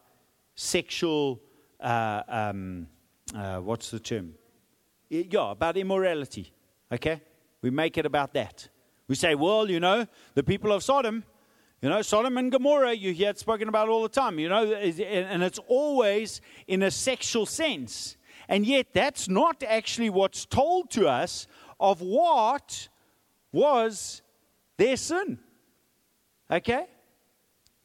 sexual, 0.56 1.42
uh, 1.80 2.24
um, 2.28 2.88
uh, 3.36 3.58
what's 3.60 3.92
the 3.92 4.00
term? 4.00 4.36
Yeah, 5.10 5.52
about 5.52 5.78
immorality. 5.78 6.52
Okay? 6.92 7.22
We 7.62 7.70
make 7.70 7.98
it 7.98 8.06
about 8.06 8.34
that. 8.34 8.70
We 9.08 9.16
say, 9.16 9.36
well, 9.36 9.70
you 9.70 9.80
know, 9.80 10.08
the 10.34 10.44
people 10.44 10.72
of 10.72 10.84
Sodom, 10.84 11.24
you 11.82 11.89
know, 11.89 12.02
Sodom 12.02 12.38
and 12.38 12.52
Gomorrah, 12.52 12.94
you 12.94 13.12
hear 13.13 13.32
it 13.32 13.39
spoken 13.39 13.68
about 13.68 13.89
all 13.89 14.04
the 14.04 14.10
time, 14.10 14.39
you 14.39 14.48
know, 14.48 14.72
and 14.74 15.44
it's 15.44 15.60
always 15.68 16.39
in 16.68 16.82
a 16.82 16.89
sexual 16.89 17.46
sense. 17.46 18.16
And 18.48 18.66
yet, 18.66 18.88
that's 18.94 19.28
not 19.28 19.63
actually 19.63 20.10
what's 20.10 20.46
told 20.46 20.89
to 20.92 21.08
us 21.08 21.48
of 21.80 22.02
what 22.02 22.88
was 23.52 24.22
their 24.78 24.96
sin. 24.96 25.39
Okay? 26.50 26.86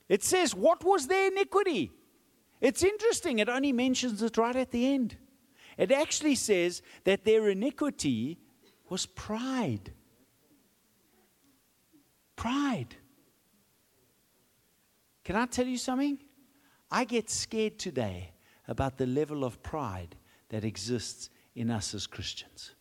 It 0.08 0.22
says, 0.22 0.54
what 0.54 0.84
was 0.84 1.06
their 1.06 1.28
iniquity? 1.28 1.90
It's 2.60 2.82
interesting, 2.82 3.38
it 3.40 3.48
only 3.48 3.72
mentions 3.72 4.22
it 4.22 4.36
right 4.36 4.56
at 4.56 4.70
the 4.70 4.94
end. 4.94 5.16
It 5.76 5.92
actually 5.92 6.34
says 6.34 6.82
that 7.04 7.24
their 7.24 7.48
iniquity 7.48 8.38
was 8.88 9.06
pride. 9.06 9.92
Pride. 12.38 12.94
Can 15.24 15.34
I 15.34 15.46
tell 15.46 15.66
you 15.66 15.76
something? 15.76 16.18
I 16.88 17.04
get 17.04 17.30
scared 17.30 17.80
today 17.80 18.30
about 18.68 18.96
the 18.96 19.06
level 19.06 19.42
of 19.42 19.60
pride 19.60 20.14
that 20.50 20.64
exists 20.64 21.30
in 21.56 21.68
us 21.68 21.94
as 21.94 22.06
Christians. 22.06 22.76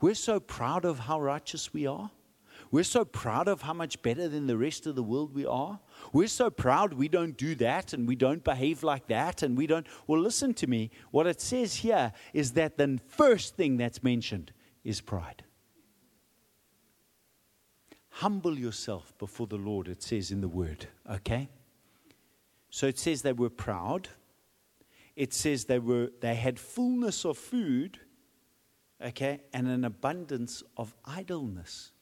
We're 0.00 0.14
so 0.14 0.40
proud 0.40 0.86
of 0.86 1.00
how 1.00 1.20
righteous 1.20 1.74
we 1.74 1.86
are. 1.86 2.10
We're 2.70 2.84
so 2.84 3.04
proud 3.04 3.46
of 3.46 3.60
how 3.60 3.74
much 3.74 4.00
better 4.00 4.26
than 4.26 4.46
the 4.46 4.56
rest 4.56 4.86
of 4.86 4.94
the 4.94 5.02
world 5.02 5.34
we 5.34 5.44
are. 5.44 5.78
We're 6.14 6.26
so 6.26 6.48
proud 6.48 6.94
we 6.94 7.08
don't 7.08 7.36
do 7.36 7.54
that 7.56 7.92
and 7.92 8.08
we 8.08 8.16
don't 8.16 8.42
behave 8.42 8.82
like 8.82 9.06
that 9.08 9.42
and 9.42 9.54
we 9.54 9.66
don't. 9.66 9.86
Well, 10.06 10.22
listen 10.22 10.54
to 10.54 10.66
me. 10.66 10.90
What 11.10 11.26
it 11.26 11.42
says 11.42 11.74
here 11.74 12.14
is 12.32 12.52
that 12.52 12.78
the 12.78 13.00
first 13.06 13.56
thing 13.56 13.76
that's 13.76 14.02
mentioned 14.02 14.50
is 14.82 15.02
pride. 15.02 15.44
Humble 18.10 18.58
yourself 18.58 19.16
before 19.18 19.46
the 19.46 19.56
Lord, 19.56 19.88
it 19.88 20.02
says 20.02 20.30
in 20.30 20.40
the 20.40 20.48
word, 20.48 20.86
okay? 21.10 21.48
So 22.68 22.86
it 22.86 22.98
says 22.98 23.22
they 23.22 23.32
were 23.32 23.50
proud. 23.50 24.08
It 25.16 25.32
says 25.32 25.64
they 25.64 25.78
were 25.78 26.10
they 26.20 26.34
had 26.34 26.58
fullness 26.58 27.24
of 27.24 27.38
food, 27.38 27.98
okay, 29.04 29.40
and 29.52 29.68
an 29.68 29.84
abundance 29.84 30.62
of 30.76 30.94
idleness. 31.04 31.92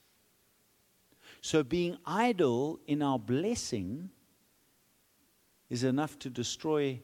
So 1.41 1.63
being 1.63 1.97
idle 2.05 2.79
in 2.87 3.01
our 3.01 3.19
blessing 3.19 4.09
is 5.69 5.83
enough 5.83 6.17
to 6.19 6.29
destroy 6.29 6.99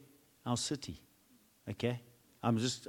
our 0.46 0.58
city. 0.58 1.02
Okay? 1.70 2.02
I'm 2.44 2.58
just 2.58 2.88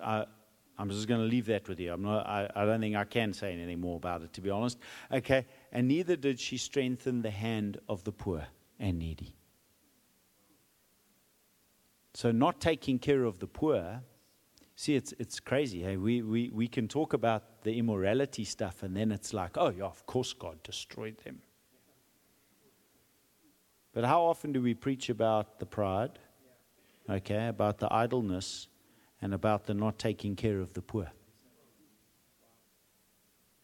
I'm 0.79 0.91
just 0.91 1.09
going 1.09 1.21
to 1.21 1.27
leave 1.27 1.47
that 1.47 1.69
with 1.69 1.81
you. 1.81 1.93
I'm 1.93 2.03
not, 2.03 2.27
I, 2.27 2.51
I 2.55 2.65
don't 2.67 2.81
think 2.81 2.97
I 2.97 3.05
can 3.05 3.33
say 3.33 3.53
anything 3.53 3.81
more 3.81 3.97
about 3.97 4.23
it, 4.23 4.33
to 4.35 4.41
be 4.41 4.51
honest. 4.51 4.79
Okay? 5.11 5.47
And 5.73 5.89
neither 5.89 6.17
did 6.17 6.39
she 6.39 6.59
strengthen 6.59 7.23
the 7.23 7.31
hand 7.31 7.79
of 7.89 8.05
the 8.05 8.13
poor 8.13 8.47
and 8.79 8.99
needy. 8.99 9.35
So, 12.15 12.31
not 12.31 12.61
taking 12.61 12.99
care 12.99 13.25
of 13.25 13.39
the 13.39 13.47
poor, 13.47 14.03
see, 14.75 14.95
it's, 14.95 15.13
it's 15.19 15.41
crazy. 15.41 15.83
Hey? 15.83 15.97
We, 15.97 16.23
we, 16.23 16.51
we 16.51 16.69
can 16.69 16.89
talk 16.89 17.13
about 17.13 17.63
the 17.63 17.79
immorality 17.79 18.45
stuff, 18.45 18.83
and 18.83 18.97
then 18.97 19.13
it's 19.13 19.33
like, 19.33 19.57
oh, 19.57 19.71
yeah, 19.71 19.85
of 19.85 20.05
course 20.07 20.33
God 20.33 20.63
destroyed 20.63 21.19
them. 21.25 21.41
But 23.93 24.05
how 24.05 24.23
often 24.23 24.53
do 24.53 24.61
we 24.61 24.75
preach 24.75 25.09
about 25.09 25.59
the 25.59 25.65
pride, 25.65 26.19
okay, 27.09 27.49
about 27.49 27.79
the 27.79 27.91
idleness, 27.91 28.69
and 29.23 29.35
about 29.35 29.67
the 29.67 29.75
not 29.75 29.99
taking 29.99 30.37
care 30.37 30.61
of 30.61 30.73
the 30.75 30.83
poor? 30.83 31.11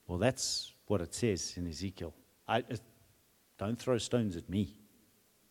Well, 0.07 0.19
that's 0.19 0.73
what 0.87 1.01
it 1.01 1.15
says 1.15 1.55
in 1.57 1.67
Ezekiel. 1.67 2.15
I, 2.47 2.59
uh, 2.59 2.77
don't 3.59 3.79
throw 3.79 3.99
stones 3.99 4.37
at 4.37 4.49
me. 4.49 4.75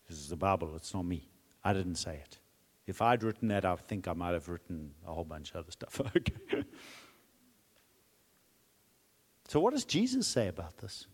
This 0.08 0.18
is 0.18 0.28
the 0.28 0.36
Bible, 0.36 0.74
it's 0.76 0.92
not 0.94 1.04
me. 1.04 1.28
I 1.64 1.72
didn't 1.72 1.96
say 1.96 2.14
it. 2.14 2.38
If 2.86 3.00
I'd 3.00 3.22
written 3.22 3.48
that, 3.48 3.64
I 3.64 3.76
think 3.76 4.08
I 4.08 4.12
might 4.12 4.32
have 4.32 4.48
written 4.48 4.92
a 5.06 5.12
whole 5.12 5.24
bunch 5.24 5.50
of 5.50 5.56
other 5.56 5.70
stuff. 5.70 6.00
okay. 6.16 6.64
So, 9.48 9.60
what 9.60 9.72
does 9.74 9.84
Jesus 9.84 10.26
say 10.26 10.48
about 10.48 10.78
this? 10.78 11.06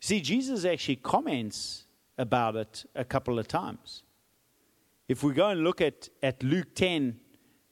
See, 0.00 0.20
Jesus 0.20 0.64
actually 0.64 0.96
comments 0.96 1.84
about 2.16 2.56
it 2.56 2.84
a 2.94 3.04
couple 3.04 3.38
of 3.38 3.48
times. 3.48 4.02
If 5.08 5.22
we 5.22 5.32
go 5.32 5.48
and 5.48 5.64
look 5.64 5.80
at, 5.80 6.10
at 6.22 6.42
Luke 6.42 6.74
10 6.74 7.18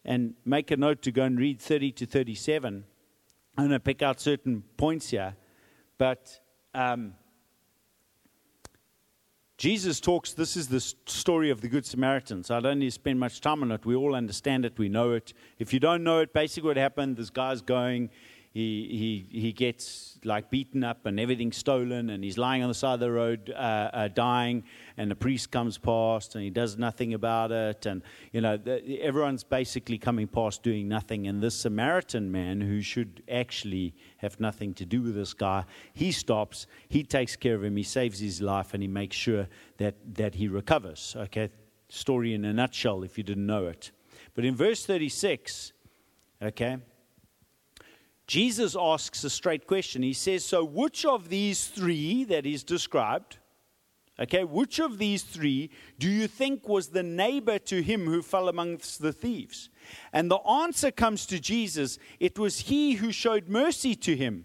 and 0.06 0.34
make 0.46 0.70
a 0.70 0.76
note 0.76 1.02
to 1.02 1.12
go 1.12 1.22
and 1.24 1.38
read 1.38 1.60
30 1.60 1.92
to 1.92 2.06
37, 2.06 2.84
I'm 3.58 3.64
going 3.64 3.70
to 3.72 3.80
pick 3.80 4.00
out 4.00 4.20
certain 4.20 4.62
points 4.78 5.10
here. 5.10 5.36
But 5.98 6.40
um, 6.74 7.12
Jesus 9.58 10.00
talks, 10.00 10.32
this 10.32 10.56
is 10.56 10.68
the 10.68 10.80
story 10.80 11.50
of 11.50 11.60
the 11.60 11.68
Good 11.68 11.84
Samaritan. 11.84 12.42
So 12.42 12.56
I 12.56 12.60
don't 12.60 12.78
need 12.78 12.86
to 12.86 12.92
spend 12.92 13.20
much 13.20 13.42
time 13.42 13.62
on 13.62 13.70
it. 13.70 13.84
We 13.84 13.94
all 13.94 14.14
understand 14.14 14.64
it, 14.64 14.78
we 14.78 14.88
know 14.88 15.12
it. 15.12 15.34
If 15.58 15.74
you 15.74 15.80
don't 15.80 16.04
know 16.04 16.20
it, 16.20 16.32
basically 16.32 16.68
what 16.68 16.76
happened 16.78 17.18
this 17.18 17.28
guy's 17.28 17.60
going, 17.60 18.08
he, 18.56 19.26
he, 19.30 19.38
he 19.38 19.52
gets 19.52 20.18
like 20.24 20.48
beaten 20.48 20.82
up 20.82 21.04
and 21.04 21.20
everything 21.20 21.52
stolen, 21.52 22.08
and 22.08 22.24
he's 22.24 22.38
lying 22.38 22.62
on 22.62 22.68
the 22.68 22.74
side 22.74 22.94
of 22.94 23.00
the 23.00 23.10
road 23.10 23.52
uh, 23.54 23.90
uh, 23.92 24.08
dying, 24.08 24.64
and 24.96 25.10
the 25.10 25.14
priest 25.14 25.50
comes 25.50 25.76
past 25.76 26.34
and 26.34 26.42
he 26.42 26.48
does 26.48 26.78
nothing 26.78 27.12
about 27.12 27.52
it. 27.52 27.84
And, 27.84 28.00
you 28.32 28.40
know, 28.40 28.56
the, 28.56 29.02
everyone's 29.02 29.44
basically 29.44 29.98
coming 29.98 30.26
past 30.26 30.62
doing 30.62 30.88
nothing. 30.88 31.26
And 31.26 31.42
this 31.42 31.54
Samaritan 31.54 32.32
man, 32.32 32.62
who 32.62 32.80
should 32.80 33.22
actually 33.30 33.94
have 34.16 34.40
nothing 34.40 34.72
to 34.72 34.86
do 34.86 35.02
with 35.02 35.16
this 35.16 35.34
guy, 35.34 35.66
he 35.92 36.10
stops, 36.10 36.66
he 36.88 37.02
takes 37.02 37.36
care 37.36 37.56
of 37.56 37.62
him, 37.62 37.76
he 37.76 37.82
saves 37.82 38.20
his 38.20 38.40
life, 38.40 38.72
and 38.72 38.82
he 38.82 38.88
makes 38.88 39.16
sure 39.16 39.48
that, 39.76 39.96
that 40.14 40.36
he 40.36 40.48
recovers. 40.48 41.14
Okay, 41.14 41.50
story 41.90 42.32
in 42.32 42.42
a 42.46 42.54
nutshell 42.54 43.02
if 43.02 43.18
you 43.18 43.24
didn't 43.24 43.44
know 43.44 43.66
it. 43.66 43.90
But 44.32 44.46
in 44.46 44.56
verse 44.56 44.86
36, 44.86 45.74
okay, 46.40 46.78
Jesus 48.26 48.76
asks 48.78 49.22
a 49.22 49.30
straight 49.30 49.66
question. 49.66 50.02
He 50.02 50.12
says, 50.12 50.44
So, 50.44 50.64
which 50.64 51.04
of 51.04 51.28
these 51.28 51.68
three 51.68 52.24
that 52.24 52.44
is 52.44 52.64
described, 52.64 53.38
okay, 54.18 54.42
which 54.42 54.80
of 54.80 54.98
these 54.98 55.22
three 55.22 55.70
do 55.98 56.08
you 56.08 56.26
think 56.26 56.68
was 56.68 56.88
the 56.88 57.04
neighbor 57.04 57.58
to 57.60 57.82
him 57.82 58.06
who 58.06 58.22
fell 58.22 58.48
amongst 58.48 59.00
the 59.00 59.12
thieves? 59.12 59.70
And 60.12 60.28
the 60.30 60.38
answer 60.38 60.90
comes 60.90 61.24
to 61.26 61.38
Jesus 61.38 61.98
it 62.18 62.38
was 62.38 62.60
he 62.60 62.94
who 62.94 63.12
showed 63.12 63.48
mercy 63.48 63.94
to 63.94 64.16
him. 64.16 64.44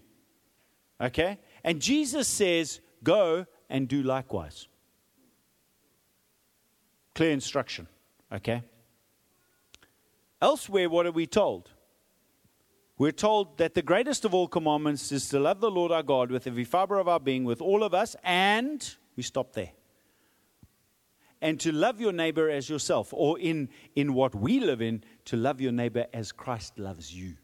Okay? 0.99 1.39
And 1.63 1.81
Jesus 1.81 2.27
says, 2.27 2.81
Go 3.03 3.47
and 3.67 3.87
do 3.87 4.03
likewise. 4.03 4.67
Clear 7.15 7.31
instruction. 7.31 7.87
Okay? 8.31 8.61
Elsewhere, 10.39 10.89
what 10.89 11.07
are 11.07 11.11
we 11.11 11.25
told? 11.25 11.71
We're 13.01 13.11
told 13.11 13.57
that 13.57 13.73
the 13.73 13.81
greatest 13.81 14.25
of 14.25 14.35
all 14.35 14.47
commandments 14.47 15.11
is 15.11 15.27
to 15.29 15.39
love 15.39 15.59
the 15.59 15.71
Lord 15.71 15.91
our 15.91 16.03
God 16.03 16.29
with 16.29 16.45
every 16.45 16.63
fiber 16.63 16.99
of 16.99 17.07
our 17.07 17.19
being, 17.19 17.45
with 17.45 17.59
all 17.59 17.83
of 17.83 17.95
us, 17.95 18.15
and 18.23 18.95
we 19.15 19.23
stop 19.23 19.53
there. 19.53 19.71
And 21.41 21.59
to 21.61 21.71
love 21.71 21.99
your 21.99 22.11
neighbor 22.11 22.47
as 22.47 22.69
yourself, 22.69 23.11
or 23.11 23.39
in, 23.39 23.69
in 23.95 24.13
what 24.13 24.35
we 24.35 24.59
live 24.59 24.83
in, 24.83 25.03
to 25.25 25.35
love 25.35 25.59
your 25.59 25.71
neighbor 25.71 26.05
as 26.13 26.31
Christ 26.31 26.77
loves 26.77 27.11
you. 27.11 27.37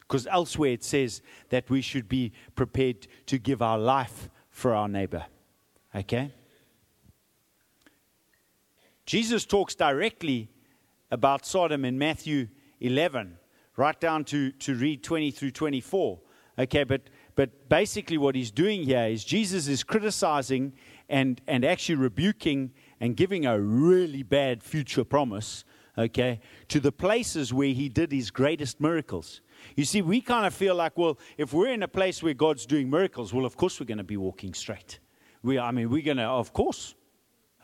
Because 0.00 0.26
elsewhere 0.26 0.72
it 0.72 0.82
says 0.82 1.22
that 1.50 1.70
we 1.70 1.80
should 1.80 2.08
be 2.08 2.32
prepared 2.56 3.06
to 3.26 3.38
give 3.38 3.62
our 3.62 3.78
life 3.78 4.28
for 4.50 4.74
our 4.74 4.88
neighbor. 4.88 5.24
Okay? 5.94 6.32
Jesus 9.06 9.44
talks 9.44 9.76
directly 9.76 10.48
about 11.12 11.46
Sodom 11.46 11.84
in 11.84 11.96
Matthew 11.96 12.48
11 12.80 13.38
right 13.78 13.98
down 14.00 14.24
to, 14.24 14.50
to 14.50 14.74
read 14.74 15.02
20 15.02 15.30
through 15.30 15.52
24. 15.52 16.18
Okay, 16.58 16.82
but, 16.82 17.02
but 17.36 17.68
basically 17.68 18.18
what 18.18 18.34
he's 18.34 18.50
doing 18.50 18.82
here 18.82 19.06
is 19.06 19.24
Jesus 19.24 19.68
is 19.68 19.84
criticizing 19.84 20.72
and, 21.08 21.40
and 21.46 21.64
actually 21.64 21.94
rebuking 21.94 22.72
and 23.00 23.16
giving 23.16 23.46
a 23.46 23.58
really 23.58 24.24
bad 24.24 24.64
future 24.64 25.04
promise, 25.04 25.64
okay, 25.96 26.40
to 26.66 26.80
the 26.80 26.90
places 26.90 27.54
where 27.54 27.68
he 27.68 27.88
did 27.88 28.10
his 28.10 28.32
greatest 28.32 28.80
miracles. 28.80 29.40
You 29.76 29.84
see, 29.84 30.02
we 30.02 30.20
kind 30.20 30.44
of 30.44 30.52
feel 30.52 30.74
like, 30.74 30.98
well, 30.98 31.16
if 31.36 31.52
we're 31.52 31.68
in 31.68 31.84
a 31.84 31.88
place 31.88 32.20
where 32.20 32.34
God's 32.34 32.66
doing 32.66 32.90
miracles, 32.90 33.32
well, 33.32 33.46
of 33.46 33.56
course 33.56 33.78
we're 33.78 33.86
going 33.86 33.98
to 33.98 34.04
be 34.04 34.16
walking 34.16 34.52
straight. 34.54 34.98
We, 35.44 35.60
I 35.60 35.70
mean, 35.70 35.88
we're 35.88 36.02
going 36.02 36.16
to, 36.16 36.24
of 36.24 36.52
course. 36.52 36.96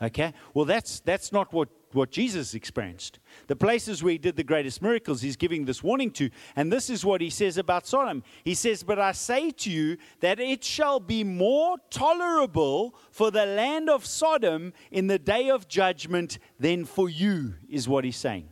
Okay? 0.01 0.33
Well, 0.53 0.65
that's, 0.65 1.01
that's 1.01 1.33
not 1.33 1.51
what 1.51 1.67
what 1.95 2.11
Jesus 2.11 2.53
experienced. 2.53 3.19
The 3.47 3.55
places 3.55 4.03
where 4.03 4.11
he 4.11 4.17
did 4.17 4.35
the 4.35 4.43
greatest 4.43 4.81
miracles, 4.81 5.21
he's 5.21 5.35
giving 5.35 5.65
this 5.65 5.83
warning 5.83 6.11
to. 6.11 6.29
And 6.55 6.71
this 6.71 6.89
is 6.89 7.05
what 7.05 7.21
he 7.21 7.29
says 7.29 7.57
about 7.57 7.87
Sodom. 7.87 8.23
He 8.43 8.53
says, 8.53 8.83
But 8.83 8.99
I 8.99 9.13
say 9.13 9.51
to 9.51 9.71
you 9.71 9.97
that 10.19 10.39
it 10.39 10.63
shall 10.63 10.99
be 10.99 11.23
more 11.23 11.77
tolerable 11.89 12.95
for 13.11 13.31
the 13.31 13.45
land 13.45 13.89
of 13.89 14.05
Sodom 14.05 14.73
in 14.91 15.07
the 15.07 15.19
day 15.19 15.49
of 15.49 15.67
judgment 15.67 16.39
than 16.59 16.85
for 16.85 17.09
you, 17.09 17.55
is 17.69 17.87
what 17.87 18.03
he's 18.03 18.17
saying. 18.17 18.49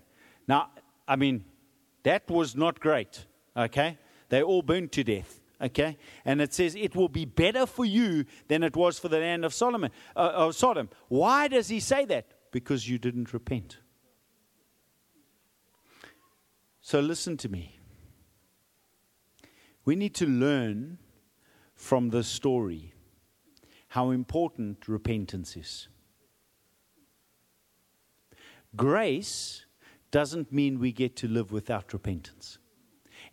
Now, 0.48 0.72
I 1.08 1.16
mean, 1.16 1.46
that 2.04 2.30
was 2.30 2.56
not 2.56 2.80
great, 2.80 3.26
okay? 3.56 3.98
They 4.30 4.42
all 4.42 4.62
burned 4.62 4.92
to 4.94 5.04
death 5.04 5.40
okay? 5.62 5.98
And 6.26 6.42
it 6.42 6.54
says 6.54 6.76
it 6.76 6.96
will 6.96 7.08
be 7.08 7.26
better 7.26 7.66
for 7.66 7.86
you 7.86 8.26
than 8.48 8.64
it 8.64 8.76
was 8.76 9.00
for 9.00 9.08
the 9.08 9.20
land 9.20 9.46
of 9.46 9.54
Solomon, 9.54 9.92
uh, 10.16 10.32
of 10.36 10.56
Sodom. 10.56 10.90
Why 11.08 11.48
does 11.48 11.70
he 11.70 11.80
say 11.80 12.06
that? 12.06 12.26
Because 12.54 12.88
you 12.88 12.98
didn't 12.98 13.34
repent. 13.34 13.80
So 16.80 17.00
listen 17.00 17.36
to 17.38 17.50
me. 17.50 17.80
We 19.84 19.96
need 19.96 20.14
to 20.16 20.28
learn 20.28 21.00
from 21.76 22.10
this 22.10 22.28
story 22.28 22.94
how 23.90 24.12
important 24.12 24.88
repentance 24.88 25.58
is. 25.58 25.88
Grace 28.76 29.66
doesn't 30.12 30.52
mean 30.52 30.80
we 30.80 30.92
get 30.92 31.16
to 31.18 31.28
live 31.28 31.52
without 31.52 31.92
repentance. 31.92 32.60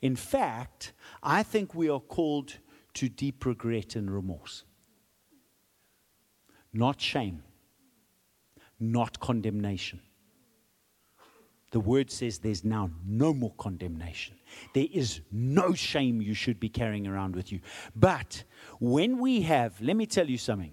In 0.00 0.16
fact, 0.16 0.92
I 1.22 1.42
think 1.42 1.74
we 1.74 1.90
are 1.90 2.00
called 2.00 2.56
to 2.94 3.08
deep 3.08 3.44
regret 3.44 3.96
and 3.96 4.10
remorse. 4.10 4.64
not 6.72 7.00
shame, 7.00 7.42
not 8.80 9.20
condemnation. 9.20 10.00
The 11.70 11.80
word 11.80 12.10
says 12.10 12.38
there's 12.38 12.64
now 12.64 12.90
no 13.06 13.32
more 13.32 13.52
condemnation. 13.56 14.34
There 14.74 14.88
is 14.92 15.20
no 15.30 15.72
shame 15.72 16.20
you 16.20 16.34
should 16.34 16.58
be 16.58 16.68
carrying 16.68 17.06
around 17.06 17.36
with 17.36 17.52
you. 17.52 17.60
But 17.94 18.42
when 18.80 19.18
we 19.18 19.42
have, 19.42 19.80
let 19.80 19.96
me 19.96 20.06
tell 20.06 20.28
you 20.28 20.38
something. 20.38 20.72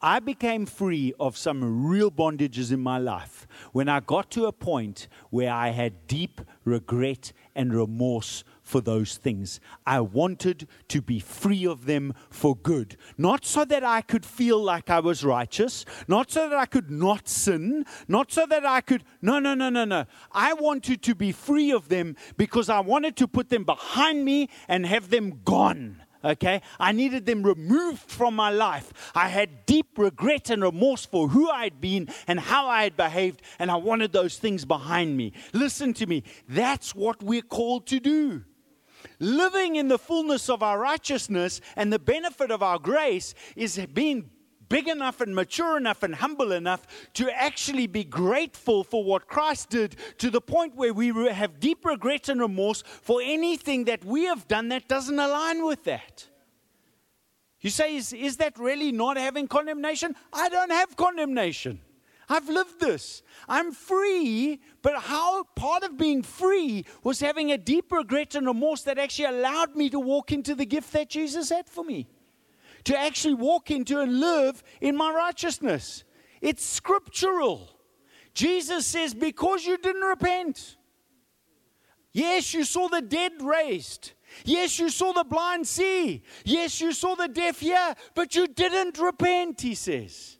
I 0.00 0.20
became 0.20 0.66
free 0.66 1.14
of 1.18 1.36
some 1.36 1.86
real 1.86 2.10
bondages 2.10 2.70
in 2.72 2.80
my 2.80 2.98
life 2.98 3.46
when 3.72 3.88
I 3.88 4.00
got 4.00 4.30
to 4.32 4.46
a 4.46 4.52
point 4.52 5.08
where 5.30 5.52
I 5.52 5.70
had 5.70 6.06
deep 6.06 6.40
regret 6.64 7.32
and 7.54 7.74
remorse 7.74 8.44
for 8.66 8.80
those 8.80 9.16
things. 9.16 9.60
I 9.86 10.00
wanted 10.00 10.66
to 10.88 11.00
be 11.00 11.20
free 11.20 11.64
of 11.64 11.86
them 11.86 12.12
for 12.30 12.56
good. 12.56 12.96
Not 13.16 13.44
so 13.44 13.64
that 13.64 13.84
I 13.84 14.00
could 14.00 14.26
feel 14.26 14.62
like 14.62 14.90
I 14.90 14.98
was 14.98 15.24
righteous, 15.24 15.84
not 16.08 16.32
so 16.32 16.48
that 16.48 16.58
I 16.58 16.66
could 16.66 16.90
not 16.90 17.28
sin, 17.28 17.86
not 18.08 18.32
so 18.32 18.44
that 18.46 18.66
I 18.66 18.80
could. 18.80 19.04
No, 19.22 19.38
no, 19.38 19.54
no, 19.54 19.70
no, 19.70 19.84
no. 19.84 20.06
I 20.32 20.52
wanted 20.54 21.00
to 21.02 21.14
be 21.14 21.30
free 21.30 21.70
of 21.70 21.88
them 21.88 22.16
because 22.36 22.68
I 22.68 22.80
wanted 22.80 23.16
to 23.18 23.28
put 23.28 23.50
them 23.50 23.62
behind 23.62 24.24
me 24.24 24.50
and 24.66 24.84
have 24.84 25.10
them 25.10 25.40
gone 25.44 26.02
okay? 26.24 26.60
I 26.80 26.90
needed 26.90 27.24
them 27.24 27.44
removed 27.44 28.10
from 28.10 28.34
my 28.34 28.50
life. 28.50 29.12
I 29.14 29.28
had 29.28 29.64
deep 29.64 29.96
regret 29.96 30.50
and 30.50 30.60
remorse 30.60 31.06
for 31.06 31.28
who 31.28 31.48
I 31.48 31.62
had 31.64 31.80
been 31.80 32.08
and 32.26 32.40
how 32.40 32.66
I 32.66 32.82
had 32.82 32.96
behaved, 32.96 33.42
and 33.60 33.70
I 33.70 33.76
wanted 33.76 34.12
those 34.12 34.36
things 34.36 34.64
behind 34.64 35.16
me. 35.16 35.32
Listen 35.52 35.94
to 35.94 36.06
me. 36.06 36.24
That's 36.48 36.96
what 36.96 37.22
we're 37.22 37.42
called 37.42 37.86
to 37.88 38.00
do 38.00 38.42
living 39.18 39.76
in 39.76 39.88
the 39.88 39.98
fullness 39.98 40.48
of 40.48 40.62
our 40.62 40.78
righteousness 40.78 41.60
and 41.76 41.92
the 41.92 41.98
benefit 41.98 42.50
of 42.50 42.62
our 42.62 42.78
grace 42.78 43.34
is 43.54 43.78
being 43.92 44.30
big 44.68 44.88
enough 44.88 45.20
and 45.20 45.34
mature 45.34 45.76
enough 45.76 46.02
and 46.02 46.16
humble 46.16 46.52
enough 46.52 46.86
to 47.14 47.30
actually 47.30 47.86
be 47.86 48.04
grateful 48.04 48.84
for 48.84 49.04
what 49.04 49.28
Christ 49.28 49.70
did 49.70 49.96
to 50.18 50.30
the 50.30 50.40
point 50.40 50.74
where 50.74 50.92
we 50.92 51.08
have 51.30 51.60
deep 51.60 51.84
regret 51.84 52.28
and 52.28 52.40
remorse 52.40 52.82
for 52.82 53.20
anything 53.22 53.84
that 53.84 54.04
we 54.04 54.24
have 54.24 54.48
done 54.48 54.68
that 54.68 54.88
doesn't 54.88 55.18
align 55.18 55.64
with 55.64 55.84
that. 55.84 56.26
You 57.60 57.70
say, 57.70 57.96
is, 57.96 58.12
is 58.12 58.36
that 58.36 58.58
really 58.58 58.92
not 58.92 59.16
having 59.16 59.48
condemnation? 59.48 60.14
I 60.32 60.48
don't 60.48 60.70
have 60.70 60.96
condemnation. 60.96 61.80
I've 62.28 62.48
lived 62.48 62.80
this. 62.80 63.22
I'm 63.48 63.72
free, 63.72 64.60
but 64.82 64.98
how 65.02 65.44
part 65.54 65.84
of 65.84 65.96
being 65.96 66.22
free 66.22 66.84
was 67.04 67.20
having 67.20 67.52
a 67.52 67.58
deep 67.58 67.92
regret 67.92 68.34
and 68.34 68.46
remorse 68.46 68.82
that 68.82 68.98
actually 68.98 69.26
allowed 69.26 69.76
me 69.76 69.90
to 69.90 70.00
walk 70.00 70.32
into 70.32 70.54
the 70.54 70.66
gift 70.66 70.92
that 70.92 71.08
Jesus 71.08 71.50
had 71.50 71.68
for 71.68 71.84
me. 71.84 72.08
To 72.84 72.98
actually 72.98 73.34
walk 73.34 73.70
into 73.70 74.00
and 74.00 74.20
live 74.20 74.62
in 74.80 74.96
my 74.96 75.12
righteousness. 75.12 76.04
It's 76.40 76.64
scriptural. 76.64 77.70
Jesus 78.34 78.86
says, 78.86 79.14
because 79.14 79.64
you 79.64 79.78
didn't 79.78 80.02
repent. 80.02 80.76
Yes, 82.12 82.54
you 82.54 82.64
saw 82.64 82.88
the 82.88 83.02
dead 83.02 83.32
raised. 83.40 84.12
Yes, 84.44 84.78
you 84.78 84.88
saw 84.88 85.12
the 85.12 85.24
blind 85.24 85.66
see. 85.66 86.22
Yes, 86.44 86.80
you 86.80 86.92
saw 86.92 87.14
the 87.14 87.28
deaf 87.28 87.60
hear, 87.60 87.94
but 88.14 88.34
you 88.34 88.46
didn't 88.46 88.98
repent, 88.98 89.60
he 89.60 89.74
says. 89.74 90.35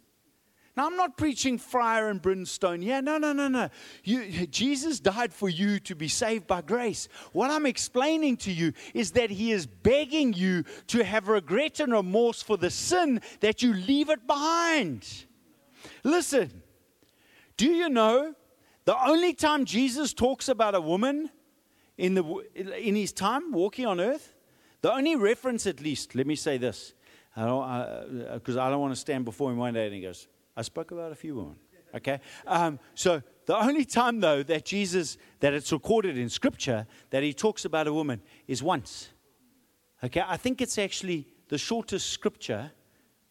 Now, 0.76 0.86
I'm 0.86 0.96
not 0.96 1.16
preaching 1.16 1.56
fire 1.56 2.08
and 2.08 2.20
brimstone. 2.20 2.82
Yeah, 2.82 3.00
no, 3.00 3.16
no, 3.16 3.32
no, 3.32 3.48
no. 3.48 3.70
You, 4.04 4.46
Jesus 4.46 5.00
died 5.00 5.32
for 5.32 5.48
you 5.48 5.80
to 5.80 5.94
be 5.94 6.08
saved 6.08 6.46
by 6.46 6.60
grace. 6.60 7.08
What 7.32 7.50
I'm 7.50 7.64
explaining 7.64 8.36
to 8.38 8.52
you 8.52 8.72
is 8.92 9.12
that 9.12 9.30
He 9.30 9.52
is 9.52 9.66
begging 9.66 10.34
you 10.34 10.64
to 10.88 11.02
have 11.02 11.28
regret 11.28 11.80
and 11.80 11.92
remorse 11.92 12.42
for 12.42 12.58
the 12.58 12.70
sin 12.70 13.20
that 13.40 13.62
you 13.62 13.72
leave 13.72 14.10
it 14.10 14.26
behind. 14.26 15.08
Listen, 16.04 16.62
do 17.56 17.66
you 17.66 17.88
know 17.88 18.34
the 18.84 19.02
only 19.04 19.32
time 19.32 19.64
Jesus 19.64 20.12
talks 20.12 20.48
about 20.48 20.74
a 20.74 20.80
woman 20.80 21.30
in, 21.98 22.14
the, 22.14 22.24
in 22.54 22.94
his 22.94 23.12
time 23.12 23.52
walking 23.52 23.86
on 23.86 24.00
earth, 24.00 24.34
the 24.82 24.92
only 24.92 25.16
reference, 25.16 25.66
at 25.66 25.80
least, 25.80 26.14
let 26.14 26.26
me 26.26 26.36
say 26.36 26.58
this, 26.58 26.92
because 27.34 28.56
I, 28.56 28.60
I, 28.60 28.64
uh, 28.64 28.66
I 28.66 28.70
don't 28.70 28.80
want 28.80 28.94
to 28.94 29.00
stand 29.00 29.24
before 29.24 29.50
him 29.50 29.56
one 29.56 29.74
day 29.74 29.86
and 29.86 29.94
he 29.94 30.02
goes, 30.02 30.28
I 30.56 30.62
spoke 30.62 30.90
about 30.90 31.12
a 31.12 31.14
few 31.14 31.36
women. 31.36 31.56
Okay? 31.94 32.20
Um, 32.46 32.78
so 32.94 33.22
the 33.46 33.56
only 33.56 33.84
time, 33.84 34.20
though, 34.20 34.42
that 34.42 34.64
Jesus, 34.64 35.18
that 35.40 35.54
it's 35.54 35.72
recorded 35.72 36.18
in 36.18 36.28
Scripture 36.28 36.86
that 37.10 37.22
he 37.22 37.32
talks 37.32 37.64
about 37.64 37.86
a 37.86 37.92
woman 37.92 38.20
is 38.46 38.62
once. 38.62 39.10
Okay? 40.02 40.22
I 40.26 40.36
think 40.36 40.60
it's 40.60 40.78
actually 40.78 41.26
the 41.48 41.58
shortest 41.58 42.10
Scripture 42.10 42.72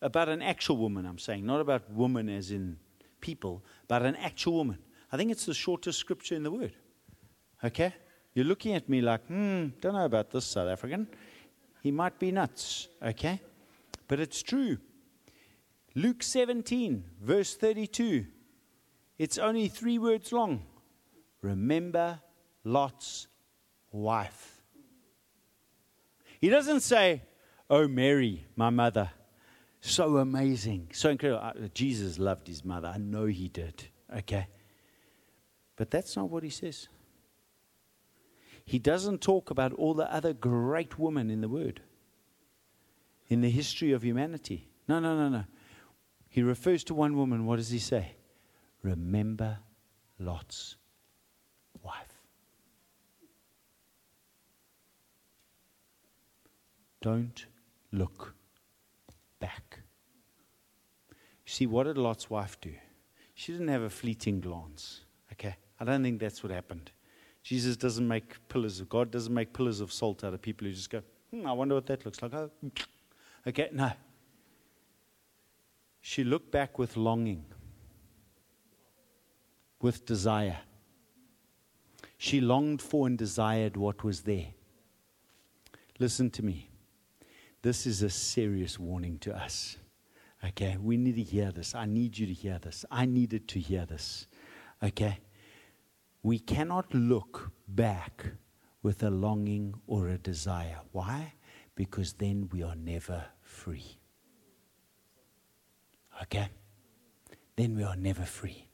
about 0.02 0.30
an 0.30 0.42
actual 0.42 0.78
woman, 0.78 1.06
I'm 1.06 1.20
saying, 1.20 1.46
not 1.46 1.62
about 1.62 1.92
woman 1.92 2.30
as 2.30 2.52
in 2.52 2.78
people, 3.22 3.64
but 3.88 4.04
an 4.04 4.16
actual 4.18 4.54
woman. 4.54 4.78
I 5.12 5.18
think 5.18 5.32
it's 5.32 5.46
the 5.46 5.54
shortest 5.54 6.00
Scripture 6.00 6.36
in 6.36 6.44
the 6.44 6.52
Word. 6.52 6.74
Okay? 7.64 7.94
You're 8.34 8.46
looking 8.46 8.74
at 8.74 8.90
me 8.90 9.02
like, 9.02 9.26
hmm, 9.28 9.68
don't 9.80 9.94
know 9.94 10.06
about 10.06 10.32
this 10.32 10.46
South 10.46 10.68
African. 10.68 11.08
He 11.82 11.92
might 11.92 12.20
be 12.20 12.32
nuts. 12.32 12.88
Okay? 13.02 13.40
But 14.08 14.20
it's 14.20 14.44
true. 14.44 14.78
Luke 15.96 16.22
17, 16.22 17.04
verse 17.22 17.56
32. 17.56 18.26
It's 19.18 19.38
only 19.38 19.70
three 19.70 19.98
words 19.98 20.32
long. 20.34 20.64
Remember 21.42 22.20
Lot's 22.66 23.28
wife. 23.92 24.62
He 26.42 26.50
doesn't 26.50 26.82
say, 26.82 27.24
Oh, 27.70 27.88
Mary, 27.88 28.46
my 28.56 28.70
mother. 28.70 29.10
So 29.80 30.18
amazing, 30.18 30.90
so 30.94 31.10
incredible. 31.10 31.44
Uh, 31.44 31.68
Jesus 31.74 32.20
loved 32.20 32.48
his 32.48 32.66
mother. 32.66 32.88
I 32.88 32.98
know 32.98 33.26
he 33.26 33.48
did. 33.48 33.86
Okay. 34.16 34.48
But 35.76 35.92
that's 35.92 36.16
not 36.16 36.30
what 36.30 36.44
he 36.44 36.50
says. 36.50 36.88
He 38.66 38.80
doesn't 38.80 39.22
talk 39.22 39.52
about 39.52 39.74
all 39.74 39.94
the 39.94 40.12
other 40.12 40.34
great 40.34 40.98
women 40.98 41.30
in 41.30 41.42
the 41.42 41.50
Word, 41.50 41.82
in 43.28 43.42
the 43.42 43.50
history 43.50 43.92
of 43.92 44.04
humanity. 44.04 44.68
No, 44.88 45.00
no, 45.00 45.16
no, 45.16 45.30
no. 45.30 45.44
He 46.36 46.44
refers 46.44 46.84
to 46.84 46.94
one 46.94 47.16
woman. 47.16 47.46
What 47.46 47.56
does 47.56 47.70
he 47.70 47.80
say? 47.80 48.18
Remember 48.84 49.60
Lot's 50.20 50.76
wife. 51.82 52.12
Don't 57.02 57.46
look 57.94 58.34
back. 59.40 59.80
See, 61.46 61.68
what 61.68 61.86
did 61.86 61.98
Lot's 61.98 62.30
wife 62.30 62.60
do? 62.60 62.74
She 63.34 63.54
didn't 63.54 63.70
have 63.70 63.84
a 63.84 63.90
fleeting 63.90 64.42
glance. 64.42 65.06
Okay? 65.32 65.56
I 65.80 65.86
don't 65.86 66.04
think 66.04 66.20
that's 66.20 66.44
what 66.44 66.52
happened. 66.52 66.92
Jesus 67.44 67.78
doesn't 67.78 68.06
make 68.06 68.46
pillars 68.50 68.82
of 68.82 68.90
God 68.90 69.10
doesn't 69.10 69.34
make 69.34 69.54
pillars 69.54 69.80
of 69.80 69.94
salt 69.94 70.26
out 70.26 70.34
of 70.34 70.42
people 70.42 70.68
who 70.68 70.74
just 70.74 70.90
go, 70.90 71.02
hmm, 71.32 71.48
I 71.48 71.54
wonder 71.54 71.76
what 71.76 71.86
that 71.86 72.04
looks 72.04 72.22
like. 72.22 72.34
Oh, 72.34 72.52
okay, 73.48 73.70
no. 73.72 73.94
She 76.08 76.24
looked 76.24 76.52
back 76.52 76.78
with 76.78 76.98
longing, 76.98 77.46
with 79.82 80.06
desire. 80.06 80.60
She 82.20 82.40
longed 82.40 82.84
for 82.84 83.08
and 83.08 83.18
desired 83.18 83.76
what 83.76 84.04
was 84.04 84.22
there. 84.22 84.50
Listen 85.98 86.30
to 86.30 86.46
me. 86.46 86.70
This 87.64 87.88
is 87.88 88.04
a 88.04 88.12
serious 88.12 88.78
warning 88.78 89.18
to 89.18 89.36
us. 89.36 89.78
Okay, 90.44 90.78
we 90.80 90.96
need 90.96 91.16
to 91.16 91.24
hear 91.24 91.52
this. 91.52 91.74
I 91.74 91.88
need 91.88 92.20
you 92.20 92.28
to 92.28 92.34
hear 92.34 92.60
this. 92.60 92.86
I 92.92 93.08
needed 93.08 93.48
to 93.48 93.60
hear 93.60 93.88
this. 93.88 94.28
Okay? 94.84 95.18
We 96.22 96.38
cannot 96.38 96.94
look 96.94 97.52
back 97.68 98.28
with 98.84 99.02
a 99.02 99.10
longing 99.10 99.74
or 99.88 100.10
a 100.10 100.20
desire. 100.20 100.82
Why? 100.92 101.34
Because 101.74 102.14
then 102.14 102.48
we 102.52 102.62
are 102.62 102.76
never 102.76 103.26
free. 103.42 103.98
Okay? 106.22 106.50
Then 107.56 107.76
we 107.76 107.84
are 107.84 107.96
never 107.96 108.24
free. 108.24 108.68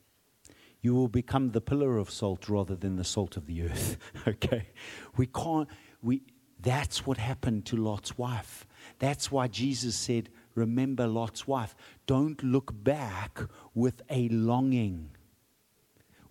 You 0.81 0.95
will 0.95 1.07
become 1.07 1.51
the 1.51 1.61
pillar 1.61 1.97
of 1.97 2.09
salt 2.09 2.49
rather 2.49 2.75
than 2.75 2.95
the 2.95 3.03
salt 3.03 3.37
of 3.37 3.45
the 3.45 3.63
earth. 3.63 3.97
okay? 4.27 4.69
We 5.15 5.27
can't, 5.27 5.67
we, 6.01 6.23
that's 6.59 7.05
what 7.05 7.17
happened 7.17 7.65
to 7.67 7.77
Lot's 7.77 8.17
wife. 8.17 8.65
That's 8.99 9.31
why 9.31 9.47
Jesus 9.47 9.95
said, 9.95 10.29
Remember 10.55 11.07
Lot's 11.07 11.47
wife. 11.47 11.75
Don't 12.07 12.43
look 12.43 12.71
back 12.83 13.39
with 13.73 14.01
a 14.09 14.27
longing 14.29 15.11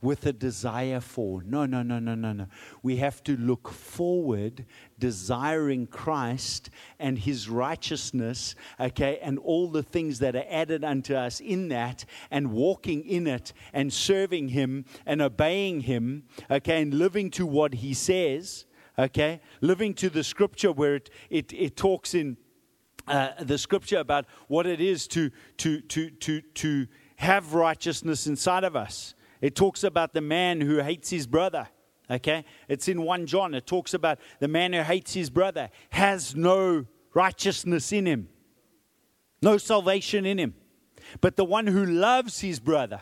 with 0.02 0.24
a 0.26 0.32
desire 0.32 1.00
for. 1.00 1.42
No, 1.42 1.66
no, 1.66 1.82
no, 1.82 1.98
no, 1.98 2.14
no, 2.14 2.32
no. 2.32 2.46
We 2.82 2.96
have 2.96 3.22
to 3.24 3.36
look 3.36 3.68
forward, 3.68 4.64
desiring 4.98 5.86
Christ 5.86 6.70
and 6.98 7.18
his 7.18 7.48
righteousness, 7.48 8.54
okay, 8.78 9.18
and 9.22 9.38
all 9.38 9.68
the 9.68 9.82
things 9.82 10.18
that 10.20 10.34
are 10.34 10.46
added 10.48 10.84
unto 10.84 11.14
us 11.14 11.40
in 11.40 11.68
that, 11.68 12.04
and 12.30 12.52
walking 12.52 13.04
in 13.04 13.26
it, 13.26 13.52
and 13.72 13.92
serving 13.92 14.48
him, 14.48 14.84
and 15.04 15.20
obeying 15.20 15.80
him, 15.82 16.24
okay, 16.50 16.80
and 16.80 16.94
living 16.94 17.30
to 17.32 17.46
what 17.46 17.74
he 17.74 17.92
says, 17.92 18.64
okay, 18.98 19.40
living 19.60 19.94
to 19.94 20.08
the 20.08 20.24
scripture 20.24 20.72
where 20.72 20.96
it, 20.96 21.10
it, 21.28 21.52
it 21.52 21.76
talks 21.76 22.14
in 22.14 22.36
uh, 23.06 23.30
the 23.40 23.58
scripture 23.58 23.98
about 23.98 24.26
what 24.48 24.66
it 24.66 24.80
is 24.80 25.06
to, 25.08 25.30
to, 25.56 25.80
to, 25.82 26.10
to, 26.10 26.40
to 26.40 26.86
have 27.16 27.54
righteousness 27.54 28.26
inside 28.26 28.64
of 28.64 28.76
us. 28.76 29.14
It 29.40 29.54
talks 29.54 29.84
about 29.84 30.12
the 30.12 30.20
man 30.20 30.60
who 30.60 30.78
hates 30.78 31.10
his 31.10 31.26
brother. 31.26 31.68
Okay? 32.10 32.44
It's 32.68 32.88
in 32.88 33.02
1 33.02 33.26
John. 33.26 33.54
It 33.54 33.66
talks 33.66 33.94
about 33.94 34.18
the 34.40 34.48
man 34.48 34.72
who 34.72 34.82
hates 34.82 35.14
his 35.14 35.30
brother 35.30 35.70
has 35.90 36.34
no 36.34 36.86
righteousness 37.14 37.92
in 37.92 38.06
him, 38.06 38.28
no 39.42 39.58
salvation 39.58 40.26
in 40.26 40.38
him. 40.38 40.54
But 41.20 41.36
the 41.36 41.44
one 41.44 41.66
who 41.66 41.84
loves 41.84 42.40
his 42.40 42.60
brother, 42.60 43.00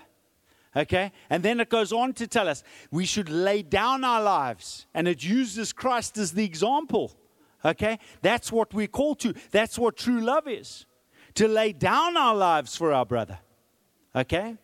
okay? 0.74 1.12
And 1.28 1.42
then 1.42 1.60
it 1.60 1.68
goes 1.68 1.92
on 1.92 2.12
to 2.14 2.26
tell 2.26 2.48
us 2.48 2.62
we 2.90 3.04
should 3.04 3.28
lay 3.28 3.62
down 3.62 4.04
our 4.04 4.22
lives, 4.22 4.86
and 4.94 5.08
it 5.08 5.24
uses 5.24 5.72
Christ 5.72 6.16
as 6.16 6.32
the 6.32 6.44
example, 6.44 7.16
okay? 7.64 7.98
That's 8.22 8.50
what 8.50 8.72
we're 8.72 8.86
called 8.86 9.20
to. 9.20 9.34
That's 9.50 9.78
what 9.78 9.96
true 9.96 10.20
love 10.20 10.48
is 10.48 10.86
to 11.34 11.48
lay 11.48 11.72
down 11.72 12.16
our 12.16 12.34
lives 12.34 12.76
for 12.76 12.92
our 12.92 13.04
brother, 13.04 13.38
okay? 14.14 14.56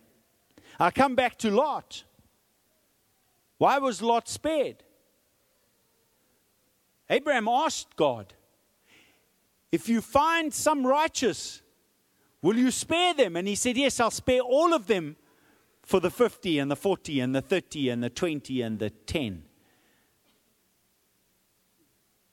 I 0.78 0.90
come 0.90 1.14
back 1.14 1.38
to 1.38 1.50
Lot. 1.50 2.04
Why 3.58 3.78
was 3.78 4.02
Lot 4.02 4.28
spared? 4.28 4.82
Abraham 7.08 7.48
asked 7.48 7.96
God, 7.96 8.34
If 9.70 9.88
you 9.88 10.00
find 10.00 10.52
some 10.52 10.86
righteous, 10.86 11.62
will 12.42 12.56
you 12.56 12.70
spare 12.70 13.14
them? 13.14 13.36
And 13.36 13.46
he 13.46 13.54
said, 13.54 13.76
Yes, 13.76 14.00
I'll 14.00 14.10
spare 14.10 14.40
all 14.40 14.72
of 14.72 14.86
them 14.86 15.16
for 15.82 16.00
the 16.00 16.10
50 16.10 16.58
and 16.58 16.70
the 16.70 16.76
40 16.76 17.20
and 17.20 17.34
the 17.34 17.42
30 17.42 17.90
and 17.90 18.02
the 18.02 18.10
20 18.10 18.62
and 18.62 18.78
the 18.78 18.90
10. 18.90 19.44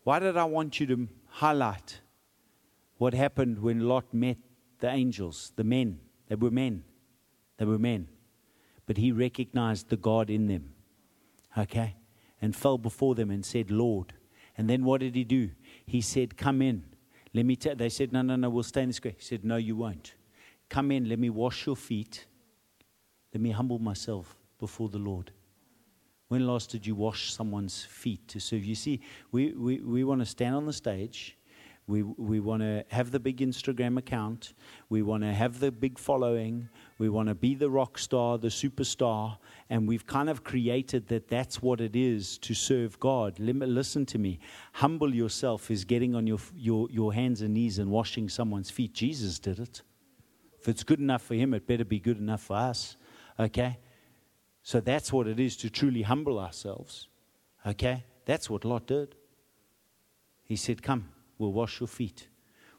Why 0.04 0.20
did 0.20 0.38
I 0.38 0.46
want 0.46 0.80
you 0.80 0.88
to 0.88 1.08
highlight 1.28 2.02
what 2.98 3.14
happened 3.14 3.60
when 3.60 3.82
Lot 3.82 4.14
met 4.14 4.38
the 4.80 4.90
angels, 4.90 5.52
the 5.56 5.64
men? 5.64 6.00
They 6.28 6.36
were 6.36 6.50
men. 6.50 6.84
They 7.58 7.66
were 7.66 7.78
men. 7.78 8.08
But 8.92 8.98
he 8.98 9.14
recognized 9.14 9.88
the 9.88 9.96
God 9.96 10.30
in 10.30 10.48
them 10.48 10.74
okay, 11.58 11.96
and 12.42 12.54
fell 12.54 12.78
before 12.78 13.16
them 13.16 13.32
and 13.32 13.46
said, 13.46 13.72
Lord. 13.72 14.12
And 14.58 14.70
then 14.70 14.84
what 14.84 15.00
did 15.00 15.16
he 15.16 15.24
do? 15.24 15.52
He 15.86 16.02
said, 16.02 16.36
Come 16.36 16.62
in. 16.62 16.84
Let 17.34 17.46
me 17.46 17.56
tell. 17.56 17.74
They 17.74 17.88
said, 17.88 18.12
No, 18.12 18.22
no, 18.22 18.36
no, 18.36 18.50
we'll 18.50 18.64
stay 18.64 18.82
in 18.82 18.90
the 18.90 18.94
square. 18.94 19.14
He 19.18 19.24
said, 19.24 19.46
No, 19.46 19.56
you 19.56 19.78
won't. 19.78 20.16
Come 20.68 20.92
in. 20.92 21.08
Let 21.08 21.20
me 21.20 21.30
wash 21.30 21.66
your 21.66 21.78
feet. 21.78 22.26
Let 23.34 23.40
me 23.40 23.52
humble 23.52 23.80
myself 23.80 24.36
before 24.60 24.90
the 24.90 24.98
Lord. 24.98 25.32
When 26.28 26.46
last 26.46 26.72
did 26.72 26.86
you 26.86 26.94
wash 26.94 27.32
someone's 27.32 27.86
feet 27.86 28.28
to 28.28 28.42
serve? 28.42 28.66
You 28.66 28.76
see, 28.76 29.00
we, 29.32 29.54
we, 29.54 29.80
we 29.80 30.04
want 30.04 30.20
to 30.20 30.26
stand 30.26 30.54
on 30.54 30.66
the 30.66 30.74
stage 30.74 31.38
we, 31.88 32.04
we 32.04 32.40
want 32.40 32.62
to 32.62 32.86
have 32.90 33.12
the 33.12 33.20
big 33.20 33.40
Instagram 33.40 33.98
account. 33.98 34.54
We 34.90 35.02
want 35.02 35.24
to 35.24 35.34
have 35.34 35.60
the 35.60 35.72
big 35.72 36.00
following. 36.00 36.70
We 37.02 37.10
want 37.10 37.30
to 37.30 37.34
be 37.34 37.56
the 37.56 37.68
rock 37.68 37.98
star, 37.98 38.38
the 38.38 38.50
superstar. 38.50 39.40
And 39.72 39.88
we've 39.88 40.06
kind 40.06 40.30
of 40.30 40.44
created 40.44 41.08
that 41.08 41.30
that's 41.30 41.60
what 41.60 41.82
it 41.82 41.96
is 41.96 42.38
to 42.38 42.54
serve 42.54 43.00
God. 43.00 43.40
Listen 43.40 44.06
to 44.06 44.20
me. 44.20 44.38
Humble 44.74 45.12
yourself 45.12 45.72
is 45.72 45.84
getting 45.84 46.14
on 46.14 46.28
your, 46.28 46.38
your, 46.56 46.88
your 46.92 47.12
hands 47.12 47.42
and 47.42 47.56
knees 47.56 47.80
and 47.80 47.90
washing 47.90 48.30
someone's 48.30 48.70
feet. 48.70 48.94
Jesus 48.94 49.40
did 49.40 49.58
it. 49.58 49.82
If 50.60 50.70
it's 50.70 50.84
good 50.84 51.00
enough 51.00 51.24
for 51.24 51.34
him, 51.34 51.56
it 51.56 51.66
better 51.66 51.84
be 51.84 52.00
good 52.00 52.20
enough 52.20 52.44
for 52.44 52.58
us. 52.58 52.98
Okay? 53.40 53.80
So 54.62 54.80
that's 54.80 55.12
what 55.12 55.26
it 55.26 55.40
is 55.40 55.58
to 55.58 55.72
truly 55.72 56.04
humble 56.04 56.38
ourselves. 56.38 57.08
Okay? 57.66 58.04
That's 58.26 58.48
what 58.48 58.64
Lot 58.64 58.86
did. 58.86 59.16
He 60.44 60.56
said, 60.56 60.84
Come. 60.84 61.10
We'll 61.40 61.52
wash 61.52 61.80
your 61.80 61.88
feet. 61.88 62.28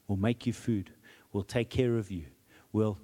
We'll 0.07 0.17
make 0.17 0.47
you 0.47 0.53
food. 0.53 0.93
We'll 1.33 1.43
take 1.43 1.71
care 1.71 1.97
of 1.97 2.13
you. 2.13 2.27
We'll. 2.73 3.01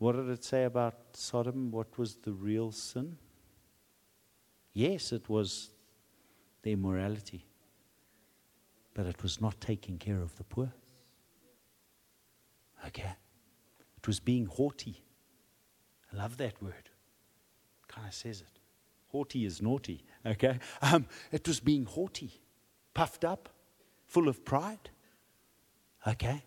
What 0.00 0.16
did 0.16 0.30
it 0.30 0.42
say 0.42 0.64
about 0.64 0.94
Sodom? 1.12 1.70
What 1.70 1.98
was 1.98 2.16
the 2.16 2.32
real 2.32 2.72
sin? 2.72 3.18
Yes, 4.72 5.12
it 5.12 5.28
was 5.28 5.68
the 6.62 6.72
immorality, 6.72 7.44
but 8.94 9.04
it 9.04 9.22
was 9.22 9.42
not 9.42 9.60
taking 9.60 9.98
care 9.98 10.22
of 10.22 10.34
the 10.38 10.44
poor. 10.44 10.72
Okay? 12.86 13.12
It 13.98 14.06
was 14.06 14.20
being 14.20 14.46
haughty. 14.46 15.02
I 16.10 16.16
love 16.16 16.38
that 16.38 16.62
word. 16.62 16.88
Kind 17.86 18.06
of 18.06 18.14
says 18.14 18.40
it. 18.40 18.58
Haughty 19.08 19.44
is 19.44 19.60
naughty. 19.60 20.02
Okay? 20.24 20.58
Um, 20.80 21.04
it 21.30 21.46
was 21.46 21.60
being 21.60 21.84
haughty 21.84 22.40
puffed 22.94 23.26
up, 23.26 23.50
full 24.06 24.28
of 24.28 24.46
pride. 24.46 24.88
Okay? 26.06 26.42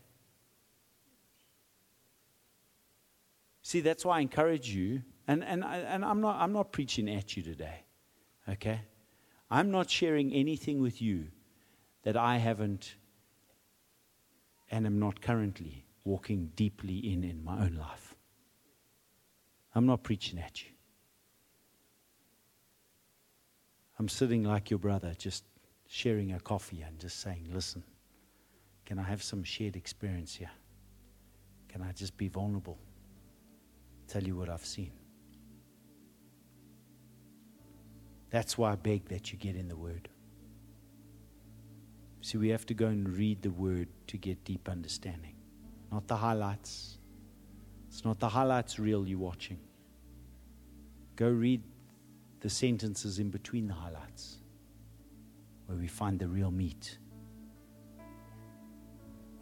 See, 3.64 3.80
that's 3.80 4.06
why 4.06 4.18
I 4.18 4.20
encourage 4.20 4.70
you, 4.70 5.02
and, 5.28 5.44
and, 5.44 5.64
and 5.64 6.04
I'm, 6.04 6.20
not, 6.22 6.40
I'm 6.40 6.52
not 6.52 6.72
preaching 6.72 7.10
at 7.10 7.36
you 7.36 7.44
today. 7.44 7.86
Okay? 8.48 8.82
I'm 9.50 9.72
not 9.72 9.90
sharing 9.90 10.34
anything 10.34 10.82
with 10.82 11.02
you 11.02 11.28
that 12.04 12.18
I 12.18 12.38
haven't 12.38 12.96
and 14.70 14.86
am 14.86 15.00
not 15.00 15.22
currently 15.22 15.86
walking 16.04 16.52
deeply 16.56 17.14
in 17.14 17.24
in 17.24 17.44
my 17.44 17.64
own 17.64 17.76
life. 17.76 18.16
I'm 19.74 19.86
not 19.86 20.04
preaching 20.04 20.40
at 20.40 20.64
you. 20.64 20.70
I'm 23.98 24.10
sitting 24.10 24.44
like 24.44 24.70
your 24.70 24.80
brother, 24.80 25.14
just 25.18 25.46
sharing 25.88 26.34
a 26.34 26.40
coffee 26.40 26.82
and 26.82 27.00
just 27.00 27.22
saying, 27.22 27.48
listen, 27.54 27.84
can 28.86 29.00
I 29.00 29.04
have 29.04 29.24
some 29.24 29.44
shared 29.44 29.76
experience 29.76 30.36
here? 30.36 30.52
Can 31.70 31.82
I 31.82 31.92
just 31.92 32.18
be 32.18 32.28
vulnerable? 32.28 32.78
Tell 34.14 34.22
you 34.22 34.36
what 34.36 34.48
I've 34.48 34.64
seen. 34.64 34.92
That's 38.30 38.60
why 38.60 38.74
I 38.74 38.76
beg 38.76 39.10
that 39.10 39.32
you 39.32 39.40
get 39.40 39.56
in 39.56 39.68
the 39.68 39.76
Word. 39.76 40.08
See, 42.22 42.38
we 42.38 42.50
have 42.50 42.64
to 42.68 42.76
go 42.76 42.86
and 42.90 43.10
read 43.10 43.42
the 43.42 43.50
Word 43.50 43.88
to 44.06 44.18
get 44.18 44.44
deep 44.44 44.70
understanding, 44.70 45.34
not 45.92 46.08
the 46.08 46.16
highlights. 46.16 47.00
It's 47.88 48.06
not 48.06 48.20
the 48.20 48.30
highlights 48.30 48.78
reel 48.78 49.08
you're 49.08 49.18
watching. 49.18 49.58
Go 51.16 51.30
read 51.30 51.64
the 52.42 52.52
sentences 52.52 53.18
in 53.18 53.32
between 53.32 53.66
the 53.66 53.74
highlights 53.74 54.38
where 55.66 55.80
we 55.80 55.88
find 55.88 56.20
the 56.20 56.28
real 56.28 56.52
meat, 56.52 57.00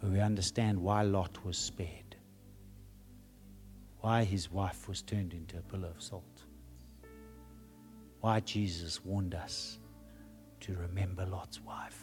where 0.00 0.12
we 0.12 0.20
understand 0.20 0.80
why 0.80 1.02
Lot 1.02 1.44
was 1.44 1.58
spared, 1.58 2.01
why 4.02 4.24
his 4.24 4.50
wife 4.50 4.88
was 4.88 5.00
turned 5.00 5.32
into 5.32 5.56
a 5.56 5.62
pillar 5.62 5.88
of 5.88 6.02
salt, 6.02 6.42
why 8.20 8.40
Jesus 8.40 9.04
warned 9.04 9.34
us 9.34 9.78
to 10.60 10.74
remember 10.74 11.24
Lot's 11.24 11.60
wife. 11.60 12.00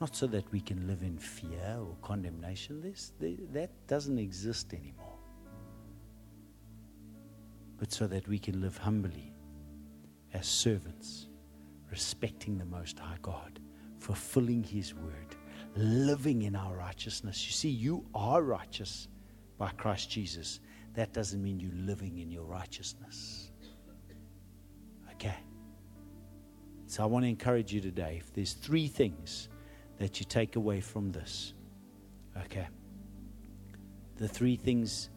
Not 0.00 0.16
so 0.16 0.26
that 0.26 0.50
we 0.50 0.60
can 0.60 0.88
live 0.88 1.02
in 1.02 1.16
fear 1.16 1.78
or 1.78 1.94
condemnation. 2.02 2.80
This, 2.80 3.12
that 3.52 3.70
doesn't 3.86 4.18
exist 4.18 4.74
anymore. 4.74 5.16
But 7.78 7.92
so 7.92 8.08
that 8.08 8.26
we 8.26 8.40
can 8.40 8.60
live 8.60 8.76
humbly 8.76 9.32
as 10.34 10.46
servants 10.46 11.28
respecting 11.92 12.58
the 12.58 12.64
Most 12.64 12.98
High 12.98 13.18
God, 13.22 13.60
fulfilling 14.00 14.64
His 14.64 14.92
word, 14.92 15.36
living 15.76 16.42
in 16.42 16.56
our 16.56 16.76
righteousness. 16.76 17.46
You 17.46 17.52
see, 17.52 17.70
you 17.70 18.04
are 18.12 18.42
righteous 18.42 19.06
by 19.58 19.70
Christ 19.70 20.10
Jesus. 20.10 20.60
That 20.94 21.12
doesn't 21.12 21.42
mean 21.42 21.60
you're 21.60 21.70
living 21.86 22.18
in 22.18 22.30
your 22.30 22.44
righteousness. 22.44 23.50
Okay. 25.12 25.36
So 26.86 27.02
I 27.02 27.06
want 27.06 27.24
to 27.24 27.28
encourage 27.28 27.72
you 27.72 27.80
today 27.80 28.18
if 28.20 28.34
there's 28.34 28.52
three 28.52 28.86
things 28.86 29.48
that 29.96 30.20
you 30.20 30.26
take 30.26 30.56
away 30.56 30.80
from 30.80 31.10
this, 31.10 31.54
okay, 32.36 32.68
the 34.16 34.28
three 34.28 34.56
things 34.56 35.08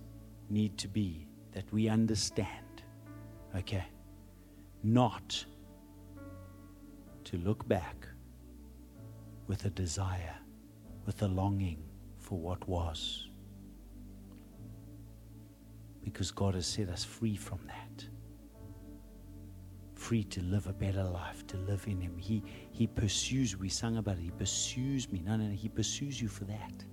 need 0.50 0.78
to 0.78 0.88
be 0.88 1.28
that 1.52 1.66
we 1.74 1.90
understand, 1.90 2.84
okay, 3.58 3.84
not 4.84 5.44
to 7.26 7.38
look 7.38 7.68
back 7.68 8.08
with 9.48 9.66
a 9.66 9.70
desire, 9.70 10.38
with 11.06 11.22
a 11.24 11.28
longing 11.28 11.84
for 12.20 12.40
what 12.40 12.66
was. 12.70 13.30
Because 16.06 16.32
God 16.32 16.54
has 16.54 16.68
set 16.68 16.88
us 16.88 17.04
free 17.04 17.36
from 17.36 17.60
that. 17.66 18.06
Free 19.96 20.24
to 20.26 20.42
live 20.44 20.68
a 20.68 20.74
better 20.74 21.04
life, 21.04 21.46
to 21.48 21.58
live 21.58 21.84
in 21.88 22.00
Him. 22.00 22.16
He, 22.18 22.44
he 22.72 22.86
pursues, 22.86 23.58
we 23.58 23.68
sang 23.68 23.98
about 23.98 24.18
it, 24.18 24.22
He 24.22 24.32
pursues 24.32 25.12
me. 25.12 25.22
No, 25.26 25.36
no, 25.36 25.46
no, 25.46 25.56
He 25.56 25.68
pursues 25.68 26.22
you 26.22 26.28
for 26.28 26.44
that. 26.46 26.86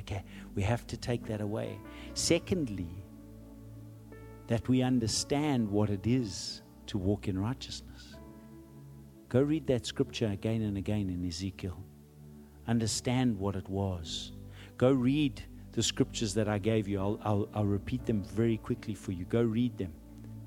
Okay, 0.00 0.24
we 0.54 0.62
have 0.62 0.86
to 0.86 0.96
take 0.96 1.26
that 1.26 1.40
away. 1.40 1.78
Secondly, 2.14 3.04
that 4.46 4.68
we 4.68 4.80
understand 4.80 5.68
what 5.68 5.90
it 5.90 6.06
is 6.06 6.62
to 6.86 6.98
walk 6.98 7.26
in 7.26 7.36
righteousness. 7.36 8.14
Go 9.28 9.40
read 9.42 9.66
that 9.66 9.84
scripture 9.84 10.28
again 10.28 10.62
and 10.62 10.78
again 10.78 11.10
in 11.10 11.26
Ezekiel. 11.26 11.82
Understand 12.68 13.36
what 13.36 13.56
it 13.56 13.68
was. 13.68 14.32
Go 14.78 14.92
read 14.92 15.42
the 15.76 15.82
scriptures 15.82 16.32
that 16.32 16.48
I 16.48 16.58
gave 16.58 16.88
you. 16.88 16.98
I'll, 16.98 17.20
I'll, 17.22 17.48
I'll 17.54 17.66
repeat 17.66 18.06
them 18.06 18.22
very 18.22 18.56
quickly 18.56 18.94
for 18.94 19.12
you. 19.12 19.26
Go 19.26 19.42
read 19.42 19.76
them. 19.76 19.92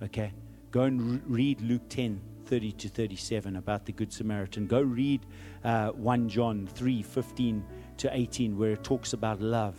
Okay? 0.03 0.33
Go 0.71 0.81
and 0.81 0.99
re- 0.99 1.21
read 1.27 1.61
Luke 1.61 1.87
10, 1.87 2.19
30 2.45 2.71
to 2.73 2.89
37 2.89 3.55
about 3.55 3.85
the 3.85 3.91
Good 3.91 4.11
Samaritan. 4.11 4.65
Go 4.65 4.81
read 4.81 5.21
uh, 5.63 5.89
1 5.89 6.29
John 6.29 6.67
3, 6.73 7.03
15 7.03 7.63
to 7.97 8.09
18, 8.11 8.57
where 8.57 8.71
it 8.71 8.83
talks 8.83 9.13
about 9.13 9.39
love 9.39 9.77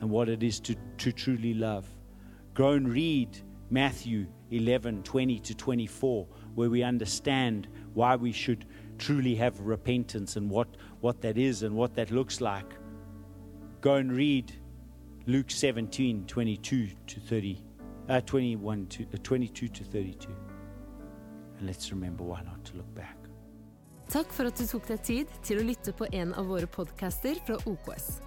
and 0.00 0.08
what 0.08 0.28
it 0.28 0.44
is 0.44 0.60
to, 0.60 0.76
to 0.98 1.10
truly 1.10 1.52
love. 1.52 1.84
Go 2.54 2.70
and 2.70 2.88
read 2.88 3.40
Matthew 3.70 4.28
11, 4.52 5.02
20 5.02 5.38
to 5.40 5.54
24, 5.56 6.28
where 6.54 6.70
we 6.70 6.84
understand 6.84 7.66
why 7.94 8.14
we 8.14 8.30
should 8.30 8.66
truly 8.98 9.34
have 9.34 9.58
repentance 9.58 10.36
and 10.36 10.48
what, 10.48 10.68
what 11.00 11.20
that 11.22 11.36
is 11.36 11.64
and 11.64 11.74
what 11.74 11.96
that 11.96 12.12
looks 12.12 12.40
like. 12.40 12.76
Go 13.80 13.94
and 13.94 14.12
read 14.12 14.52
Luke 15.26 15.50
17, 15.50 16.26
22 16.26 16.88
to 17.06 17.20
30, 17.20 17.62
uh, 18.08 18.20
21 18.20 18.86
to, 18.86 19.04
uh, 19.04 19.18
22 19.22 19.68
to 19.68 19.84
32. 19.84 20.28
And 21.58 21.66
let's 21.66 21.92
remember 21.92 22.24
why 22.24 22.42
not 22.42 22.64
to 22.64 22.76
look 22.76 22.92
back. 22.94 23.16
Takk 24.08 24.32
for 24.32 24.50
at 24.50 24.58
du 24.58 24.66
tok 24.66 24.88
deg 24.90 25.04
tid 25.06 25.30
til 25.46 25.60
å 25.60 25.64
lytte 25.64 25.94
på 25.94 26.08
en 26.12 26.34
av 26.34 26.50
våre 26.50 26.66
podcaster 26.66 27.38
fra 27.46 27.54
OKS. 27.70 28.18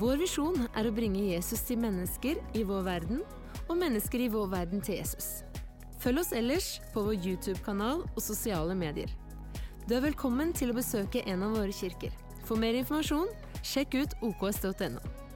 Vår 0.00 0.18
visjon 0.20 0.66
er 0.76 0.88
å 0.88 0.92
bringe 0.92 1.22
Jesus 1.22 1.62
til 1.64 1.78
mennesker 1.80 2.42
i 2.58 2.64
vår 2.66 2.82
verden, 2.84 3.22
og 3.68 3.78
mennesker 3.78 4.26
i 4.26 4.28
vår 4.32 4.50
verden 4.52 4.82
til 4.84 4.98
Jesus. 4.98 5.44
Følg 6.02 6.24
oss 6.24 6.34
ellers 6.36 6.68
på 6.92 7.06
vår 7.06 7.14
YouTube-kanal 7.14 8.02
og 8.10 8.20
sosiale 8.20 8.74
medier. 8.74 9.14
Du 9.86 9.94
er 9.96 10.04
velkommen 10.04 10.50
til 10.52 10.74
å 10.74 10.76
besøke 10.76 11.22
en 11.30 11.46
av 11.46 11.56
våre 11.56 11.72
kirker. 11.72 12.12
For 12.44 12.60
mer 12.60 12.76
informasjon, 12.76 13.30
sjekk 13.62 14.00
ut 14.02 14.20
oks.no. 14.28 15.27